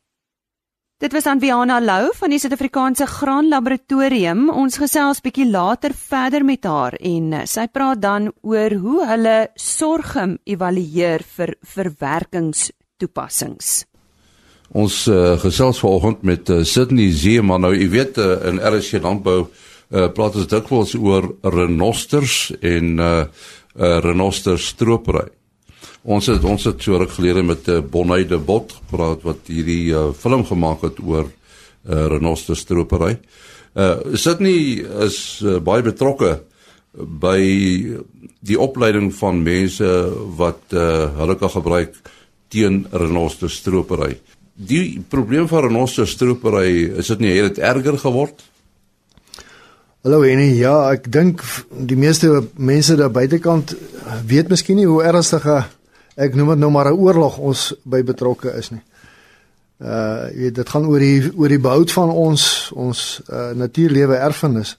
Dit 0.98 1.12
was 1.14 1.28
Anviana 1.30 1.76
Lou 1.78 2.08
van 2.18 2.32
die 2.34 2.40
Suid-Afrikaanse 2.42 3.06
Graan 3.06 3.46
Laboratorium. 3.52 4.48
Ons 4.50 4.80
gesels 4.82 5.22
bietjie 5.22 5.46
later 5.46 5.94
verder 5.94 6.42
met 6.42 6.66
haar 6.66 6.96
en 6.98 7.36
eh, 7.38 7.44
sy 7.46 7.68
praat 7.70 8.02
dan 8.02 8.32
oor 8.42 8.74
hoe 8.82 9.06
hulle 9.06 9.36
sorgum 9.54 10.42
evalueer 10.42 11.22
vir 11.36 11.54
verwerkingstoepassings. 11.76 13.86
Ons 14.74 15.06
uh, 15.06 15.38
gesels 15.38 15.78
vanoggend 15.80 16.26
met 16.26 16.50
uh, 16.50 16.66
Sydney 16.66 17.14
Zeeman. 17.14 17.62
Nou, 17.62 17.70
jy 17.78 17.86
weet 17.94 18.18
uh, 18.18 18.42
in 18.50 18.58
RC 18.58 18.98
Landbou 19.00 19.46
uh, 19.90 20.08
praat 20.12 20.36
ons 20.36 20.48
dikwels 20.50 20.94
oor 20.98 21.30
renosters 21.42 22.52
en 22.60 22.94
uh, 22.98 23.10
uh, 23.78 23.98
renoster 24.04 24.58
stropery. 24.60 25.28
Ons 26.08 26.28
het 26.30 26.44
ons 26.46 26.64
het 26.64 26.82
so 26.82 26.98
ruk 27.00 27.10
gelede 27.16 27.42
met 27.42 27.66
'n 27.66 27.70
uh, 27.70 27.76
eh, 27.76 27.84
Bonnie 27.84 28.26
de 28.26 28.38
Bot 28.38 28.72
gepraat 28.72 29.22
wat 29.22 29.38
hierdie 29.46 29.92
uh, 29.92 30.12
film 30.12 30.44
gemaak 30.44 30.82
het 30.82 30.98
oor 31.04 31.26
uh, 31.26 32.06
renoster 32.06 32.56
stropery. 32.56 33.18
Uh 33.74 33.96
Sydney 34.14 34.82
is 35.04 35.40
uh, 35.44 35.58
baie 35.60 35.82
betrokke 35.82 36.42
by 36.96 37.40
die 38.40 38.58
opleiding 38.58 39.12
van 39.14 39.42
mense 39.42 39.86
wat 40.36 40.72
uh, 40.72 41.14
hulle 41.18 41.36
kan 41.36 41.50
gebruik 41.50 41.94
teen 42.48 42.86
renoster 42.90 43.50
stropery. 43.50 44.18
Die 44.54 45.00
probleem 45.08 45.48
van 45.48 45.68
renoster 45.68 46.06
stropery 46.06 46.88
is 46.98 47.06
dit 47.06 47.18
nie 47.18 47.36
het 47.36 47.54
dit 47.54 47.64
erger 47.64 47.98
geword? 47.98 48.42
Hallo 50.08 50.22
Henny, 50.24 50.54
ja, 50.56 50.72
ek 50.88 51.10
dink 51.12 51.42
die 51.68 51.96
meeste 52.00 52.30
mense 52.56 52.94
daar 52.96 53.10
buitekant 53.12 53.74
weet 54.24 54.48
miskien 54.48 54.78
nie 54.80 54.86
hoe 54.88 55.02
ernstig 55.04 55.44
'n 55.44 55.66
ek 56.16 56.32
noem 56.34 56.48
dit 56.48 56.58
nou 56.62 56.70
maar 56.72 56.88
'n 56.88 56.96
oorlog 56.96 57.36
ons 57.36 57.74
by 57.84 58.00
betrokke 58.02 58.56
is 58.56 58.70
nie. 58.70 58.80
Uh 59.76 60.32
jy 60.32 60.40
weet 60.48 60.54
dit 60.54 60.68
gaan 60.68 60.88
oor 60.88 60.98
die 60.98 61.30
oor 61.36 61.48
die 61.48 61.60
behoud 61.60 61.92
van 61.92 62.08
ons 62.08 62.72
ons 62.72 63.20
uh 63.28 63.52
natuurlewe 63.52 64.16
erfenis. 64.16 64.76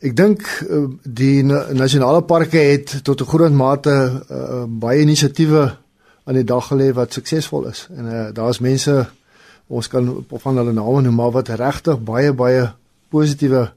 Ek 0.00 0.14
dink 0.14 0.46
uh, 0.62 0.86
die 1.02 1.42
nasionale 1.42 2.22
parke 2.22 2.58
het 2.58 3.02
tot 3.02 3.20
'n 3.20 3.26
groot 3.26 3.52
mate 3.52 4.22
uh, 4.30 4.64
baie 4.68 5.00
inisiatiewe 5.00 5.76
aan 6.24 6.34
die 6.34 6.46
dag 6.46 6.70
gelê 6.70 6.94
wat 6.94 7.12
suksesvol 7.12 7.66
is. 7.66 7.88
En 7.90 8.04
uh 8.06 8.32
daar's 8.32 8.60
mense 8.60 9.06
ons 9.66 9.88
kan 9.88 10.24
van 10.28 10.56
hulle 10.56 10.72
name 10.72 11.02
noem 11.02 11.14
maar 11.14 11.32
wat 11.32 11.48
regtig 11.48 11.98
baie 11.98 12.32
baie 12.32 12.74
positiewe 13.10 13.72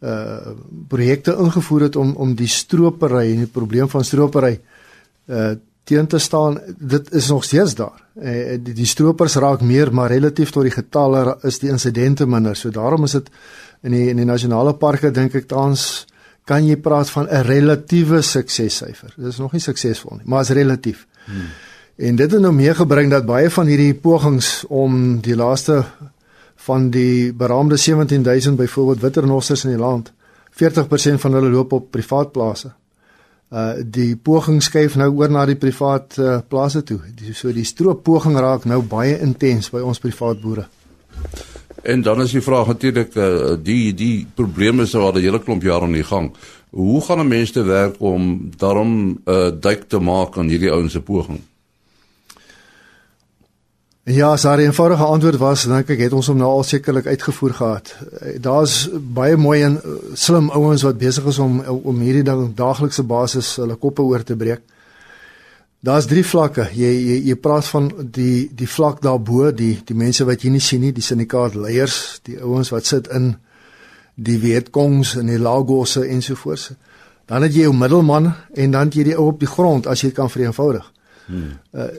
uh 0.00 0.52
projekte 0.88 1.34
ingevoer 1.34 1.88
het 1.88 1.96
om 1.96 2.14
om 2.16 2.34
die 2.34 2.48
stropery 2.48 3.32
en 3.32 3.44
die 3.44 3.52
probleem 3.52 3.88
van 3.88 4.04
stropery 4.04 4.60
uh 5.26 5.54
teen 5.88 6.06
te 6.06 6.18
staan. 6.18 6.58
Dit 6.78 7.12
is 7.12 7.28
nog 7.28 7.44
steeds 7.44 7.74
daar. 7.74 8.02
Eh 8.14 8.58
die, 8.62 8.74
die 8.74 8.86
stroopers 8.86 9.34
raak 9.34 9.60
meer, 9.60 9.94
maar 9.94 10.10
relatief 10.10 10.50
tot 10.50 10.62
die 10.62 10.74
getalle 10.74 11.38
is 11.42 11.58
die 11.58 11.70
insidente 11.70 12.26
minder. 12.26 12.56
So 12.56 12.70
daarom 12.70 13.04
is 13.04 13.12
dit 13.12 13.30
in 13.82 13.92
die 13.92 14.08
in 14.08 14.16
die 14.16 14.28
nasionale 14.28 14.74
parke 14.74 15.10
dink 15.10 15.34
ek 15.34 15.48
tans 15.48 16.06
kan 16.48 16.64
jy 16.66 16.76
praat 16.76 17.10
van 17.10 17.26
'n 17.28 17.44
relatiewe 17.44 18.22
suksessyfer. 18.22 19.14
Dit 19.16 19.26
is 19.26 19.38
nog 19.38 19.52
nie 19.52 19.60
suksesvol 19.60 20.16
nie, 20.16 20.26
maar 20.26 20.40
is 20.40 20.48
relatief. 20.48 21.06
Hmm. 21.24 21.50
En 21.96 22.16
dit 22.16 22.30
het 22.30 22.40
nou 22.40 22.52
meegebring 22.52 23.10
dat 23.10 23.26
baie 23.26 23.50
van 23.50 23.66
hierdie 23.66 23.94
pogings 23.94 24.64
om 24.68 25.20
die 25.20 25.36
laaste 25.36 25.84
van 26.66 26.90
die 26.90 27.32
beraamde 27.32 27.76
17000 27.76 28.56
byvoorbeeld 28.56 29.00
witernosters 29.00 29.64
in 29.64 29.70
die 29.76 29.80
land 29.80 30.12
40% 30.58 31.22
van 31.22 31.32
hulle 31.32 31.50
loop 31.50 31.72
op 31.72 31.90
privaat 31.90 32.32
plase 32.32 32.74
uh 33.48 33.80
die 33.80 34.16
poging 34.16 34.60
skuif 34.62 34.96
nou 35.00 35.08
oor 35.16 35.30
na 35.32 35.46
die 35.48 35.56
privaat 35.56 36.18
uh, 36.20 36.38
plase 36.48 36.82
toe. 36.84 36.98
Die, 37.16 37.32
so 37.32 37.52
die 37.52 37.64
strooppoging 37.64 38.36
raak 38.36 38.66
nou 38.68 38.82
baie 38.84 39.16
intens 39.24 39.70
by 39.72 39.80
ons 39.80 40.00
privaat 40.02 40.42
boere. 40.42 40.66
En 41.88 42.02
dan 42.02 42.20
is 42.20 42.34
die 42.36 42.44
vraag 42.44 42.68
natuurlik 42.74 43.16
uh, 43.16 43.54
die 43.62 43.94
die 43.96 44.26
probleme 44.36 44.84
is 44.84 44.94
al 44.94 45.12
'n 45.12 45.22
hele 45.22 45.40
klomp 45.40 45.62
jare 45.62 45.88
aan 45.88 45.96
die 45.96 46.04
gang. 46.04 46.32
Hoe 46.70 47.00
gaan 47.00 47.20
'n 47.20 47.28
mens 47.28 47.50
te 47.50 47.62
werk 47.62 47.96
om 47.98 48.50
daarom 48.56 48.90
'n 49.08 49.20
uh, 49.24 49.50
duik 49.60 49.88
te 49.88 49.98
maak 49.98 50.36
aan 50.36 50.48
hierdie 50.48 50.72
ouens 50.72 50.92
se 50.92 51.00
poging? 51.00 51.40
Ja, 54.08 54.30
sy 54.40 54.54
eenvoudige 54.62 55.04
antwoord 55.04 55.36
was 55.36 55.66
dink 55.68 55.90
ek 55.92 56.00
het 56.00 56.14
ons 56.16 56.30
hom 56.30 56.38
nou 56.40 56.48
al 56.48 56.62
sekerlik 56.64 57.10
uitgevoer 57.10 57.54
gehad. 57.58 57.90
Daar's 58.40 58.86
baie 58.94 59.36
mooi 59.36 59.58
en 59.66 59.76
uh, 59.76 59.96
slim 60.16 60.48
ouens 60.56 60.84
wat 60.86 60.96
besig 60.96 61.26
is 61.28 61.38
om 61.44 61.58
om 61.68 62.00
hierdie 62.00 62.24
ding 62.24 62.54
daaglikse 62.56 63.04
basis 63.04 63.50
hulle 63.60 63.76
koppe 63.76 64.06
oor 64.06 64.24
te 64.24 64.36
breek. 64.36 64.64
Daar's 65.84 66.08
drie 66.08 66.24
vlakke. 66.24 66.70
Jy 66.72 66.94
jy 66.94 67.18
jy 67.28 67.36
praat 67.36 67.68
van 67.68 67.90
die 68.16 68.48
die 68.48 68.70
vlak 68.70 69.02
daarbo, 69.04 69.50
die 69.52 69.74
die 69.84 69.98
mense 69.98 70.24
wat 70.24 70.44
jy 70.44 70.56
nie 70.56 70.64
sien 70.64 70.86
nie, 70.86 70.94
die 70.96 71.04
syndikaat 71.04 71.58
leiers, 71.58 72.22
die 72.24 72.40
ouens 72.40 72.72
wat 72.72 72.88
sit 72.88 73.12
in 73.12 73.34
die 74.16 74.38
Vietkongs 74.40 75.18
en 75.20 75.28
die 75.28 75.38
Lagosse 75.38 76.06
ensovoorts. 76.08 76.70
Dan 77.28 77.44
het 77.44 77.52
jy 77.52 77.68
jou 77.68 77.76
middelman 77.76 78.32
en 78.56 78.72
dan 78.72 78.88
jy 78.88 79.10
die 79.12 79.18
ou 79.18 79.28
op 79.34 79.44
die 79.44 79.52
grond 79.52 79.86
as 79.86 80.00
jy 80.00 80.14
kan 80.16 80.32
vereenvoudig. 80.32 80.94
Hmm. 81.28 81.58
Uh, 81.76 81.92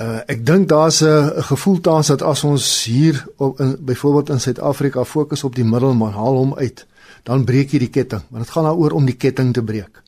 Uh 0.00 0.20
ek 0.26 0.46
dink 0.46 0.68
daar's 0.68 1.02
'n 1.02 1.42
gevoel 1.42 1.80
tans 1.80 2.06
dat 2.06 2.22
as 2.22 2.44
ons 2.44 2.84
hier 2.84 3.26
op 3.36 3.60
in 3.60 3.76
byvoorbeeld 3.80 4.28
in 4.28 4.40
Suid-Afrika 4.40 5.04
fokus 5.04 5.44
op 5.44 5.54
die 5.54 5.64
middelman, 5.64 6.12
haal 6.12 6.36
hom 6.36 6.54
uit, 6.54 6.86
dan 7.22 7.44
breek 7.44 7.70
jy 7.70 7.78
die 7.78 7.90
ketting, 7.90 8.22
want 8.28 8.44
dit 8.44 8.52
gaan 8.52 8.64
daaroor 8.64 8.90
om 8.90 9.04
die 9.04 9.16
ketting 9.16 9.52
te 9.52 9.62
breek. 9.62 10.02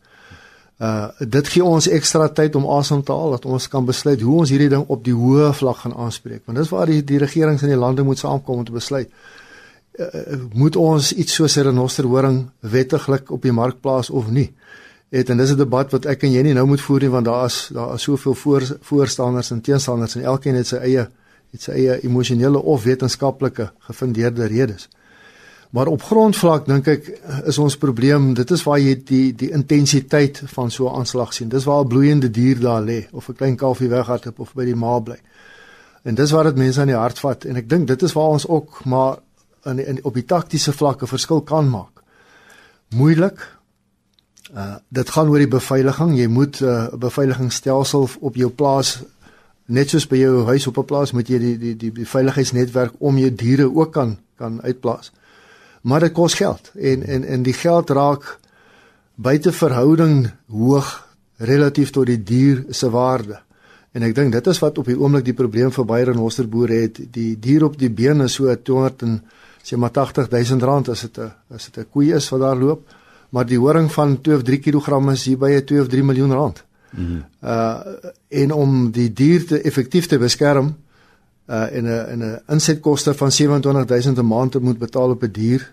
Uh 0.79 1.09
dit 1.19 1.49
gee 1.49 1.64
ons 1.64 1.88
ekstra 1.88 2.29
tyd 2.29 2.55
om 2.55 2.67
asem 2.67 3.03
te 3.03 3.12
haal 3.12 3.31
dat 3.31 3.45
ons 3.45 3.69
kan 3.69 3.85
besluit 3.85 4.21
hoe 4.21 4.38
ons 4.38 4.50
hierdie 4.50 4.69
ding 4.69 4.85
op 4.88 5.05
die 5.05 5.14
hoë 5.14 5.53
vlak 5.53 5.76
gaan 5.76 5.95
aanspreek. 5.95 6.43
Want 6.47 6.59
dis 6.59 6.69
waar 6.69 6.87
die 6.87 7.05
die 7.05 7.19
regerings 7.19 7.62
in 7.62 7.69
die 7.69 7.79
lande 7.79 8.03
moet 8.03 8.19
saamkom 8.19 8.59
om 8.59 8.64
te 8.64 8.73
besluit. 8.73 9.11
Uh, 9.95 10.07
moet 10.53 10.76
ons 10.76 11.12
iets 11.12 11.35
soos 11.35 11.57
'n 11.57 11.62
renosterhoring 11.69 12.50
wettiglik 12.61 13.31
op 13.31 13.43
die 13.43 13.53
mark 13.53 13.81
plaas 13.81 14.11
of 14.11 14.31
nie? 14.31 14.53
Het 15.14 15.30
en 15.30 15.38
dis 15.38 15.50
'n 15.50 15.56
debat 15.56 15.90
wat 15.90 16.06
ek 16.06 16.23
en 16.23 16.33
jy 16.33 16.42
nie 16.42 16.54
nou 16.54 16.66
moet 16.66 16.80
voer 16.80 17.00
nie 17.00 17.11
want 17.11 17.25
daar 17.25 17.44
is 17.44 17.71
daar 17.73 17.94
is 17.94 18.02
soveel 18.02 18.35
voor, 18.35 18.62
voorstanders 18.80 19.50
en 19.50 19.61
teenstanders 19.61 20.16
en 20.16 20.23
elkeen 20.23 20.54
het 20.54 20.66
sy 20.66 20.76
eie 20.76 21.09
het 21.52 21.62
sy 21.62 21.73
eie 21.73 22.00
emosionele 22.02 22.59
of 22.59 22.83
wetenskaplike 22.83 23.71
gefundeerde 23.78 24.47
redes. 24.47 24.88
Maar 25.71 25.87
op 25.87 26.02
grondvlak 26.02 26.66
dink 26.66 26.87
ek 26.87 27.09
is 27.47 27.59
ons 27.59 27.76
probleem, 27.76 28.35
dit 28.35 28.50
is 28.50 28.62
waar 28.62 28.78
jy 28.78 28.94
die 29.04 29.35
die 29.35 29.50
intensiteit 29.50 30.42
van 30.44 30.71
so 30.71 30.88
'n 30.88 30.99
aanslag 30.99 31.33
sien. 31.33 31.49
Dis 31.49 31.64
waar 31.64 31.85
'n 31.85 31.88
bloeiende 31.88 32.30
dier 32.30 32.61
daar 32.61 32.83
lê 32.83 33.06
of 33.12 33.28
'n 33.28 33.35
klein 33.35 33.56
kalfie 33.56 33.88
weghardloop 33.88 34.38
of 34.38 34.54
by 34.54 34.64
die 34.64 34.75
ma 34.75 34.99
bly. 35.00 35.18
En 36.02 36.14
dis 36.14 36.30
waar 36.30 36.44
dit 36.44 36.56
mense 36.56 36.80
aan 36.80 36.87
die 36.87 36.97
hart 36.97 37.18
vat 37.18 37.44
en 37.44 37.56
ek 37.56 37.68
dink 37.68 37.87
dit 37.87 38.02
is 38.02 38.12
waar 38.12 38.28
ons 38.28 38.49
ook 38.49 38.85
maar 38.85 39.18
in, 39.64 39.87
in 39.87 39.99
op 40.04 40.14
die 40.14 40.25
taktiese 40.25 40.73
vlakke 40.73 41.06
verskil 41.06 41.40
kan 41.40 41.68
maak. 41.68 42.02
Moeilik, 42.94 43.53
Uh 44.54 44.76
dit 44.88 45.11
gaan 45.11 45.28
oor 45.28 45.42
die 45.42 45.50
beveiliging. 45.50 46.14
Jy 46.18 46.26
moet 46.26 46.61
'n 46.61 46.64
uh, 46.64 46.87
beveiligingsstelsel 46.94 48.08
op 48.20 48.34
jou 48.34 48.50
plaas 48.50 49.02
net 49.66 49.90
soos 49.90 50.06
by 50.06 50.16
jou 50.16 50.44
huis 50.44 50.66
op 50.66 50.78
'n 50.78 50.84
plaas 50.84 51.12
moet 51.12 51.28
jy 51.28 51.38
die 51.38 51.58
die 51.58 51.76
die 51.76 51.92
beveiligingsnetwerk 51.92 52.92
om 52.99 53.18
jou 53.18 53.34
diere 53.34 53.75
ook 53.75 53.92
kan 53.92 54.16
kan 54.37 54.62
uitplaas. 54.62 55.12
Maar 55.82 56.00
dit 56.00 56.12
kos 56.12 56.34
geld 56.34 56.70
en 56.75 57.02
en 57.02 57.25
en 57.25 57.42
die 57.42 57.52
geld 57.52 57.90
raak 57.90 58.38
buite 59.14 59.52
verhouding 59.52 60.30
hoog 60.50 61.06
relatief 61.37 61.90
tot 61.90 62.06
die 62.06 62.23
dier 62.23 62.64
se 62.70 62.90
waarde. 62.90 63.40
En 63.92 64.02
ek 64.02 64.14
dink 64.14 64.32
dit 64.32 64.46
is 64.46 64.58
wat 64.58 64.78
op 64.78 64.87
die 64.87 64.99
oomblik 64.99 65.25
die 65.25 65.34
probleem 65.34 65.73
vir 65.73 65.84
baie 65.84 66.04
renosterboere 66.04 66.75
het. 66.75 67.00
Die 67.12 67.38
dier 67.38 67.64
op 67.64 67.78
die 67.78 67.90
been 67.90 68.20
is 68.20 68.32
so 68.32 68.54
200 68.62 69.02
en 69.02 69.23
sê 69.62 69.76
maar 69.76 69.90
80 69.90 70.30
000 70.30 70.61
rand 70.61 70.88
as 70.88 71.00
dit 71.00 71.18
'n 71.18 71.32
as 71.54 71.64
dit 71.70 71.78
'n 71.78 71.90
koei 71.90 72.12
is 72.12 72.28
wat 72.28 72.40
daar 72.40 72.56
loop 72.56 72.82
maar 73.35 73.47
die 73.50 73.59
horing 73.59 73.91
van 73.93 74.21
2 74.21 74.37
of 74.37 74.43
3 74.47 74.61
kg 74.62 75.00
is 75.12 75.26
hier 75.26 75.38
by 75.38 75.50
2 75.67 75.83
of 75.83 75.91
3 75.91 76.07
miljoen 76.07 76.33
rand. 76.33 76.62
Mm 76.91 77.07
-hmm. 77.07 77.25
Uh 77.43 77.79
en 78.29 78.53
om 78.53 78.91
die 78.91 79.12
dier 79.12 79.47
te 79.47 79.61
effektief 79.61 80.07
te 80.07 80.19
beskerm 80.19 80.75
uh 81.49 81.76
en 81.76 81.85
'n 81.85 82.07
en 82.12 82.19
'n 82.19 82.41
insetkoste 82.49 83.14
van 83.14 83.33
27000 83.33 84.19
'n 84.19 84.26
maand 84.26 84.53
te 84.53 84.61
moet 84.61 84.79
betaal 84.79 85.11
op 85.11 85.23
'n 85.23 85.31
dier. 85.33 85.73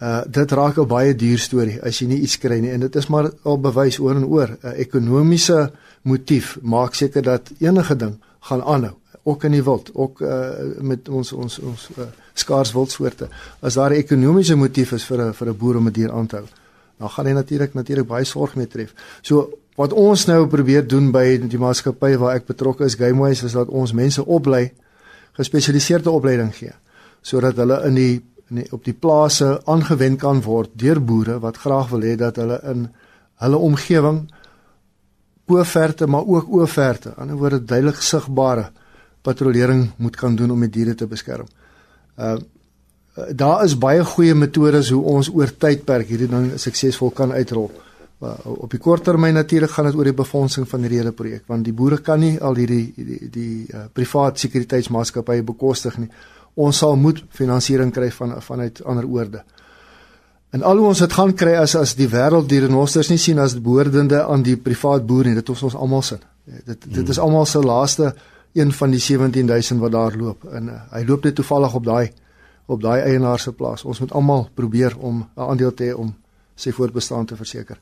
Uh 0.00 0.20
dit 0.30 0.50
raak 0.50 0.76
'n 0.78 0.86
baie 0.86 1.14
duur 1.14 1.38
storie 1.38 1.82
as 1.82 1.98
jy 1.98 2.06
nie 2.06 2.20
iets 2.20 2.38
kry 2.38 2.58
nie 2.60 2.70
en 2.70 2.80
dit 2.80 2.96
is 2.96 3.06
maar 3.06 3.30
al 3.42 3.60
bewys 3.60 3.98
oor 3.98 4.14
en 4.14 4.24
oor 4.24 4.48
'n 4.62 4.74
ekonomiese 4.76 5.70
motief 6.02 6.58
maak 6.62 6.94
seker 6.94 7.22
dat 7.22 7.50
enige 7.58 7.96
ding 7.96 8.14
gaan 8.40 8.62
aanhou 8.62 8.96
ook 9.22 9.44
in 9.44 9.50
die 9.50 9.62
wild, 9.62 9.90
ook 9.94 10.20
uh, 10.20 10.48
met 10.78 11.08
ons 11.08 11.32
ons 11.32 11.58
ons 11.58 11.88
uh, 11.98 12.04
skaars 12.34 12.72
wildsoorte. 12.72 13.28
As 13.60 13.74
daar 13.74 13.90
'n 13.90 14.02
ekonomiese 14.02 14.56
motief 14.56 14.92
is 14.92 15.04
vir 15.04 15.28
'n 15.28 15.32
vir 15.32 15.48
'n 15.48 15.56
boer 15.56 15.76
om 15.76 15.86
'n 15.86 15.92
dier 15.92 16.12
aan 16.12 16.26
te 16.26 16.36
hou, 16.36 16.46
dan 16.98 17.10
gaan 17.10 17.26
hy 17.26 17.32
natuurlik 17.32 17.74
natuurlik 17.74 18.08
baie 18.08 18.24
sorg 18.24 18.56
mee 18.56 18.66
tref. 18.66 18.94
So 19.22 19.50
wat 19.76 19.92
ons 19.92 20.26
nou 20.28 20.46
probeer 20.46 20.86
doen 20.88 21.10
by 21.12 21.38
die 21.48 21.58
maatskappy 21.58 22.16
waar 22.20 22.36
ek 22.36 22.46
betrokke 22.46 22.84
is, 22.84 22.98
Gamewise, 23.00 23.46
is 23.46 23.56
dat 23.56 23.68
ons 23.68 23.94
mense 23.96 24.24
oplei, 24.24 24.70
gespesialiseerde 25.38 26.10
opleiding 26.10 26.52
gee 26.54 26.74
sodat 27.22 27.56
hulle 27.62 27.78
in 27.86 27.94
die, 27.94 28.14
in 28.50 28.62
die 28.62 28.68
op 28.74 28.82
die 28.84 28.96
plase 28.98 29.54
aangewend 29.70 30.18
kan 30.20 30.40
word 30.42 30.72
deur 30.74 30.98
boere 30.98 31.38
wat 31.42 31.60
graag 31.62 31.92
wil 31.92 32.02
hê 32.02 32.16
dat 32.18 32.40
hulle 32.42 32.58
in 32.72 32.88
hulle 33.42 33.60
omgewing 33.68 34.24
oorverte 35.52 36.06
maar 36.06 36.26
ook 36.26 36.50
oorverte. 36.50 37.12
Aan 37.14 37.14
die 37.14 37.34
ander 37.34 37.40
woorde 37.40 37.64
duidelik 37.64 38.00
sigbare 38.02 38.70
patrollering 39.22 39.90
moet 39.96 40.16
kan 40.16 40.36
doen 40.36 40.50
om 40.50 40.60
die 40.66 40.70
diere 40.70 40.94
te 40.94 41.06
beskerm. 41.06 41.46
Uh 42.18 42.38
daar 43.14 43.64
is 43.64 43.76
baie 43.78 44.04
goeie 44.04 44.34
metodes 44.34 44.90
hoe 44.90 45.02
ons 45.16 45.28
oor 45.28 45.50
tydperk 45.52 46.08
hierdie 46.08 46.30
ding 46.30 46.52
suksesvol 46.60 47.12
kan 47.12 47.32
uitrol. 47.32 47.68
Uh, 48.22 48.36
op 48.64 48.70
die 48.70 48.78
kort 48.80 49.02
termyn 49.04 49.34
natuurlik 49.34 49.72
gaan 49.74 49.88
dit 49.90 49.96
oor 49.98 50.06
die 50.06 50.16
befondsing 50.16 50.68
van 50.70 50.84
hierdie 50.84 51.00
hele 51.00 51.12
projek 51.12 51.48
want 51.50 51.64
die 51.66 51.74
boere 51.74 51.98
kan 51.98 52.20
nie 52.22 52.36
al 52.38 52.54
hierdie 52.54 52.92
die, 52.94 53.04
die, 53.04 53.30
die 53.34 53.74
uh, 53.74 53.88
privaat 53.92 54.38
sekuriteitsmaatskappye 54.38 55.42
bekostig 55.42 55.98
nie. 55.98 56.08
Ons 56.54 56.78
sal 56.84 56.96
moet 56.96 57.18
finansiering 57.34 57.90
kry 57.92 58.10
van 58.14 58.36
vanuit 58.40 58.80
ander 58.86 59.08
oorde. 59.08 59.42
En 60.52 60.62
al 60.68 60.78
hoe 60.78 60.92
ons 60.92 61.02
dit 61.02 61.12
gaan 61.18 61.32
kry 61.34 61.56
as 61.58 61.74
as 61.76 61.96
die 61.98 62.08
wêreld 62.12 62.48
die 62.48 62.60
renosters 62.62 63.10
nie 63.10 63.18
sien 63.18 63.40
as 63.42 63.58
behoordende 63.58 64.22
aan 64.22 64.44
die 64.46 64.56
privaat 64.56 65.06
boer 65.06 65.26
nie, 65.26 65.34
dit 65.34 65.48
ons 65.48 65.62
ons 65.68 65.76
almal 65.76 66.04
sin. 66.06 66.22
Dit 66.68 66.86
dit 66.86 67.08
is 67.08 67.18
almal 67.18 67.48
se 67.48 67.60
laaste 67.60 68.14
een 68.54 68.72
van 68.72 68.92
die 68.92 69.00
17000 69.00 69.80
wat 69.80 69.92
daar 69.92 70.16
loop 70.16 70.44
en 70.52 70.68
uh, 70.68 70.80
hy 70.92 71.04
loop 71.08 71.24
net 71.24 71.34
toevallig 71.40 71.74
op 71.74 71.84
daai 71.84 72.12
op 72.72 72.82
daai 72.82 73.00
eienaar 73.00 73.40
se 73.40 73.52
plaas. 73.52 73.84
Ons 73.84 74.00
moet 74.00 74.12
almal 74.12 74.48
probeer 74.54 74.96
om 74.98 75.22
'n 75.22 75.40
aandeel 75.40 75.74
te 75.74 75.84
hê 75.84 75.94
om 75.94 76.14
sy 76.54 76.72
voortbestaan 76.72 77.26
te 77.26 77.36
verseker. 77.36 77.78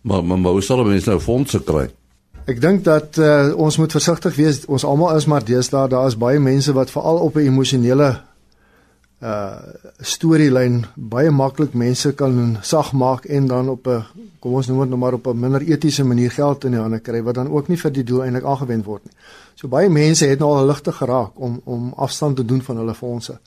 Maar 0.00 0.24
maar, 0.24 0.38
maar 0.38 0.52
hoe 0.52 0.62
sal 0.62 0.84
mense 0.84 1.10
nou 1.10 1.20
fondse 1.20 1.62
kry? 1.62 1.90
Ek 2.46 2.60
dink 2.60 2.84
dat 2.84 3.18
uh, 3.18 3.50
ons 3.58 3.76
moet 3.76 3.90
versigtig 3.90 4.36
wees. 4.36 4.64
Ons 4.70 4.84
almal 4.84 5.16
is 5.16 5.26
maar 5.26 5.44
deesdae 5.44 5.88
daar 5.88 6.06
is 6.06 6.18
baie 6.18 6.38
mense 6.38 6.72
wat 6.72 6.90
veral 6.90 7.18
op 7.18 7.36
'n 7.36 7.48
emosionele 7.50 8.20
uh 9.22 9.56
storielyn 10.04 10.84
baie 10.94 11.30
maklik 11.30 11.72
mense 11.74 12.12
kan 12.12 12.58
sag 12.62 12.92
maak 12.92 13.24
en 13.24 13.46
dan 13.46 13.68
op 13.68 13.86
'n 13.88 14.04
kom 14.40 14.54
ons 14.54 14.66
noem 14.66 14.80
dit 14.80 14.88
nou 14.88 14.98
maar 14.98 15.14
op 15.14 15.26
'n 15.26 15.40
minder 15.40 15.62
etiese 15.62 16.04
manier 16.04 16.30
geld 16.30 16.64
in 16.64 16.70
die 16.70 16.80
hande 16.80 17.00
kry 17.00 17.22
wat 17.22 17.34
dan 17.34 17.48
ook 17.48 17.68
nie 17.68 17.78
vir 17.78 17.92
die 17.92 18.04
doel 18.04 18.22
eintlik 18.24 18.44
aangewend 18.44 18.84
word 18.84 19.04
nie. 19.04 19.14
So 19.54 19.68
baie 19.68 19.88
mense 19.88 20.26
het 20.26 20.38
nou 20.38 20.50
al 20.54 20.66
ligte 20.66 20.92
geraak 20.92 21.32
om 21.34 21.60
om 21.64 21.92
afstand 21.96 22.36
te 22.36 22.44
doen 22.44 22.62
van 22.62 22.76
hulle 22.76 22.94
fondse. 22.94 23.38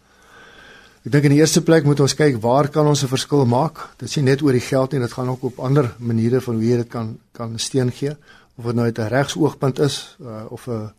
Ek 1.10 1.16
dink 1.16 1.26
in 1.26 1.34
die 1.34 1.40
eerste 1.42 1.64
plek 1.66 1.88
moet 1.90 2.04
ons 2.04 2.14
kyk 2.14 2.36
waar 2.38 2.68
kan 2.70 2.86
ons 2.86 3.02
'n 3.02 3.10
verskil 3.10 3.42
maak? 3.50 3.98
Dit 3.98 4.12
sien 4.12 4.24
net 4.26 4.44
oor 4.44 4.52
die 4.54 4.62
geld 4.62 4.94
en 4.94 5.02
dit 5.02 5.12
gaan 5.12 5.30
ook 5.30 5.44
op 5.44 5.60
ander 5.60 5.96
maniere 5.98 6.40
van 6.40 6.54
hoe 6.54 6.64
jy 6.64 6.76
dit 6.78 6.88
kan 6.88 7.18
kan 7.34 7.58
steun 7.58 7.92
gee 7.92 8.14
of 8.58 8.66
dit 8.66 8.76
nou 8.76 8.86
uit 8.86 9.00
'n 9.00 9.10
regsoogpunt 9.10 9.80
is 9.80 10.16
uh, 10.22 10.46
of 10.52 10.68
'n 10.68 10.92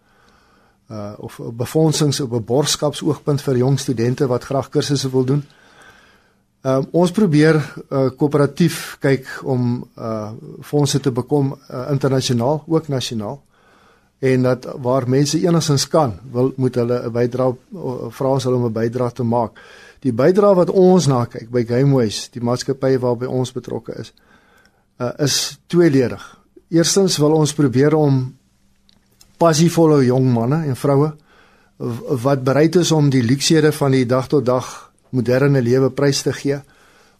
uh 0.91 1.13
of 1.19 1.41
befondsings 1.53 2.21
op 2.21 2.33
'n 2.33 2.45
borgskapsoogpunt 2.45 3.43
vir 3.43 3.57
jong 3.57 3.79
studente 3.79 4.27
wat 4.27 4.45
graag 4.45 4.69
kursusse 4.69 5.11
wil 5.11 5.25
doen. 5.25 5.45
Um 6.63 6.87
ons 6.91 7.11
probeer 7.11 7.55
uh 7.91 8.11
koöperatief 8.11 8.97
kyk 9.01 9.41
om 9.45 9.87
uh 9.97 10.31
fondse 10.61 11.01
te 11.01 11.11
bekom 11.13 11.55
uh, 11.71 11.87
internasionaal, 11.91 12.65
ook 12.67 12.89
nasionaal. 12.89 13.43
En 14.19 14.43
dat 14.43 14.67
waar 14.83 15.09
mense 15.09 15.41
enigstens 15.41 15.89
kan, 15.89 16.19
wil 16.33 16.53
moet 16.57 16.75
hulle 16.75 17.07
'n 17.07 17.13
bydrae 17.13 17.55
vra 18.11 18.29
ons 18.29 18.45
hulle 18.45 18.57
om 18.57 18.65
'n 18.65 18.73
bydrae 18.73 19.13
te 19.13 19.23
maak. 19.23 19.53
Die 20.01 20.13
bydrae 20.17 20.57
wat 20.57 20.71
ons 20.71 21.07
na 21.11 21.27
kyk 21.29 21.51
by 21.53 21.65
Gameways, 21.69 22.29
die 22.33 22.43
maatskappy 22.45 22.97
waarby 23.01 23.29
ons 23.29 23.53
betrokke 23.53 23.99
is, 24.01 24.13
uh 25.01 25.13
is 25.19 25.59
tweeledig. 25.69 26.23
Eerstens 26.71 27.19
wil 27.19 27.35
ons 27.37 27.53
probeer 27.57 27.95
om 27.95 28.23
passievolle 29.41 30.05
jong 30.05 30.29
manne 30.33 30.65
en 30.69 30.77
vroue 30.77 31.13
wat 32.25 32.45
bereid 32.45 32.77
is 32.77 32.93
om 32.93 33.09
die 33.11 33.23
luksede 33.25 33.73
van 33.73 33.97
die 33.97 34.05
dag 34.05 34.29
tot 34.29 34.45
dag 34.45 34.69
moderne 35.17 35.63
lewe 35.65 35.89
prys 35.91 36.21
te 36.23 36.33
gee 36.37 36.61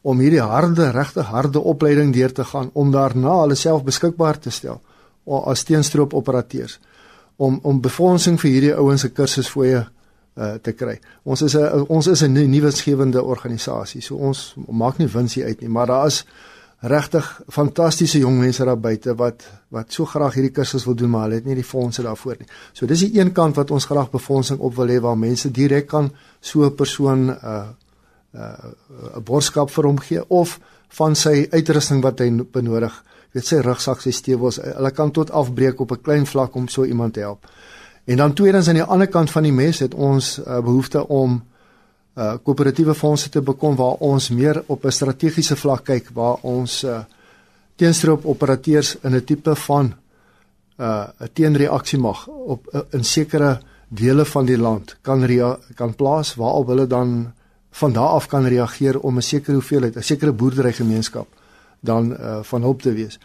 om 0.03 0.21
hierdie 0.21 0.45
harde 0.45 0.91
regte 0.93 1.25
harde 1.29 1.61
opleiding 1.73 2.13
deur 2.13 2.33
te 2.33 2.45
gaan 2.45 2.71
om 2.73 2.93
daarna 2.93 3.41
hulle 3.43 3.57
self 3.57 3.85
beskikbaar 3.85 4.39
te 4.41 4.53
stel 4.53 4.81
as 5.47 5.65
teenstroop 5.65 6.15
operateurs 6.15 6.79
om 7.37 7.59
om 7.63 7.81
befondsing 7.81 8.37
vir 8.41 8.51
hierdie 8.51 8.77
ouens 8.77 9.07
se 9.07 9.13
kursusfooie 9.17 9.87
uh, 10.41 10.55
te 10.63 10.73
kry. 10.73 10.99
Ons 11.23 11.43
is 11.43 11.57
'n 11.57 11.85
ons 11.89 12.07
is 12.07 12.23
'n 12.23 12.33
nuwe 12.33 12.71
skewende 12.71 13.23
organisasie. 13.23 14.01
So 14.01 14.17
ons 14.17 14.55
maak 14.69 14.99
nie 14.99 15.09
wins 15.09 15.35
hier 15.35 15.47
uit 15.47 15.61
nie, 15.61 15.69
maar 15.69 15.87
daar 15.87 16.07
is 16.07 16.25
regtig 16.81 17.43
fantastiese 17.49 18.19
jong 18.19 18.39
mense 18.39 18.65
daar 18.65 18.81
buite 18.81 19.15
wat 19.15 19.45
wat 19.69 19.93
so 19.93 20.05
graag 20.05 20.35
hierdie 20.35 20.53
kursus 20.53 20.85
wil 20.85 20.95
doen 20.95 21.11
maar 21.11 21.23
hulle 21.23 21.35
het 21.35 21.45
nie 21.45 21.55
die 21.55 21.65
fondse 21.65 22.03
daarvoor 22.03 22.37
nie. 22.39 22.49
So 22.73 22.87
dis 22.87 23.01
die 23.01 23.21
een 23.21 23.33
kant 23.33 23.57
wat 23.57 23.71
ons 23.71 23.85
graag 23.85 24.11
befondsing 24.11 24.61
op 24.61 24.75
wil 24.75 24.89
hê 24.89 25.01
waar 25.01 25.19
mense 25.19 25.51
direk 25.51 25.87
kan 25.87 26.11
so 26.41 26.65
'n 26.65 26.75
persoon 26.75 27.19
'n 27.27 27.37
uh, 27.45 27.69
'n 28.33 28.39
uh, 28.39 29.17
'n 29.17 29.23
boodskap 29.23 29.71
vir 29.71 29.85
hom 29.85 29.99
gee 29.99 30.29
of 30.29 30.61
van 30.89 31.15
sy 31.15 31.49
uitrusting 31.51 32.03
wat 32.03 32.19
hy 32.19 32.31
benodig. 32.53 33.05
Jy 33.31 33.39
weet 33.39 33.47
sy 33.47 33.57
rugsak, 33.57 34.01
sy 34.01 34.11
stewels, 34.11 34.57
hulle 34.57 34.91
kan 34.91 35.11
tot 35.11 35.31
afbreek 35.31 35.81
op 35.81 35.93
'n 35.93 36.03
klein 36.03 36.27
vlak 36.27 36.55
om 36.55 36.69
so 36.69 36.85
iemand 36.85 37.15
te 37.15 37.21
help. 37.21 37.47
En 38.05 38.17
dan 38.17 38.33
tweedens 38.33 38.69
aan 38.69 38.75
die 38.75 38.83
ander 38.83 39.09
kant 39.09 39.31
van 39.31 39.43
die 39.43 39.53
mes 39.53 39.79
het 39.79 39.95
ons 39.95 40.39
uh, 40.39 40.61
behoefte 40.61 41.09
om 41.09 41.43
uh 42.19 42.35
koöperatiewe 42.43 42.95
fondse 42.95 43.29
te 43.31 43.41
bekom 43.41 43.77
waar 43.79 44.01
ons 44.03 44.29
meer 44.35 44.63
op 44.67 44.85
'n 44.85 44.91
strategiese 44.91 45.57
vlak 45.57 45.85
kyk 45.85 46.11
waar 46.13 46.37
ons 46.43 46.85
uh 46.85 46.99
teenstroop 47.77 48.27
operateurs 48.27 48.97
in 49.03 49.15
'n 49.15 49.25
tipe 49.25 49.55
van 49.55 49.95
uh 50.79 51.07
'n 51.21 51.29
teenreaksie 51.33 51.99
mag 51.99 52.27
op 52.27 52.67
uh, 52.73 52.81
in 52.91 53.05
sekere 53.05 53.61
dele 53.89 54.25
van 54.25 54.45
die 54.45 54.59
land 54.59 54.97
kan 55.03 55.27
kan 55.75 55.95
plaas 55.95 56.35
waarop 56.35 56.67
hulle 56.67 56.87
dan 56.87 57.33
van 57.71 57.93
daar 57.93 58.09
af 58.09 58.27
kan 58.27 58.45
reageer 58.45 59.01
om 59.01 59.17
'n 59.17 59.23
sekere 59.23 59.53
hoeveelheid 59.53 59.97
'n 59.97 60.03
sekere 60.03 60.33
boerderygemeenskap 60.33 61.29
dan 61.81 62.13
uh 62.13 62.39
van 62.43 62.63
hulp 62.63 62.83
te 62.83 62.93
wees. 62.93 63.19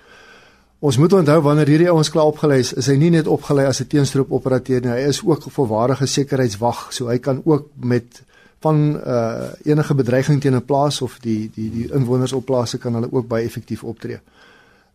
Ons 0.86 0.98
moet 1.02 1.14
onthou 1.18 1.40
wanneer 1.42 1.70
hierdie 1.72 1.90
ouens 1.90 2.12
klaar 2.14 2.30
opgelei 2.30 2.60
is, 2.62 2.70
is 2.78 2.86
hy 2.92 2.94
nie 3.02 3.10
net 3.10 3.30
opgelei 3.32 3.64
as 3.66 3.80
'n 3.82 3.88
teenstroop 3.90 4.32
operateur 4.38 4.82
nie, 4.82 4.92
hy 4.92 5.08
is 5.10 5.22
ook 5.26 5.48
'n 5.48 5.56
volwaardige 5.58 6.06
sekuriteitswag, 6.06 6.94
so 6.94 7.08
hy 7.08 7.18
kan 7.18 7.42
ook 7.46 7.70
met 7.76 8.22
van 8.62 8.78
uh 8.96 9.50
enige 9.64 9.96
bedreiging 9.96 10.42
teen 10.42 10.56
'n 10.56 10.66
plaas 10.66 11.02
of 11.02 11.18
die 11.20 11.50
die 11.56 11.72
die 11.72 11.92
inwoners 11.94 12.34
op 12.34 12.46
plase 12.46 12.78
kan 12.78 12.94
hulle 12.94 13.12
ook 13.12 13.28
baie 13.28 13.46
effektief 13.46 13.84
optree. 13.84 14.20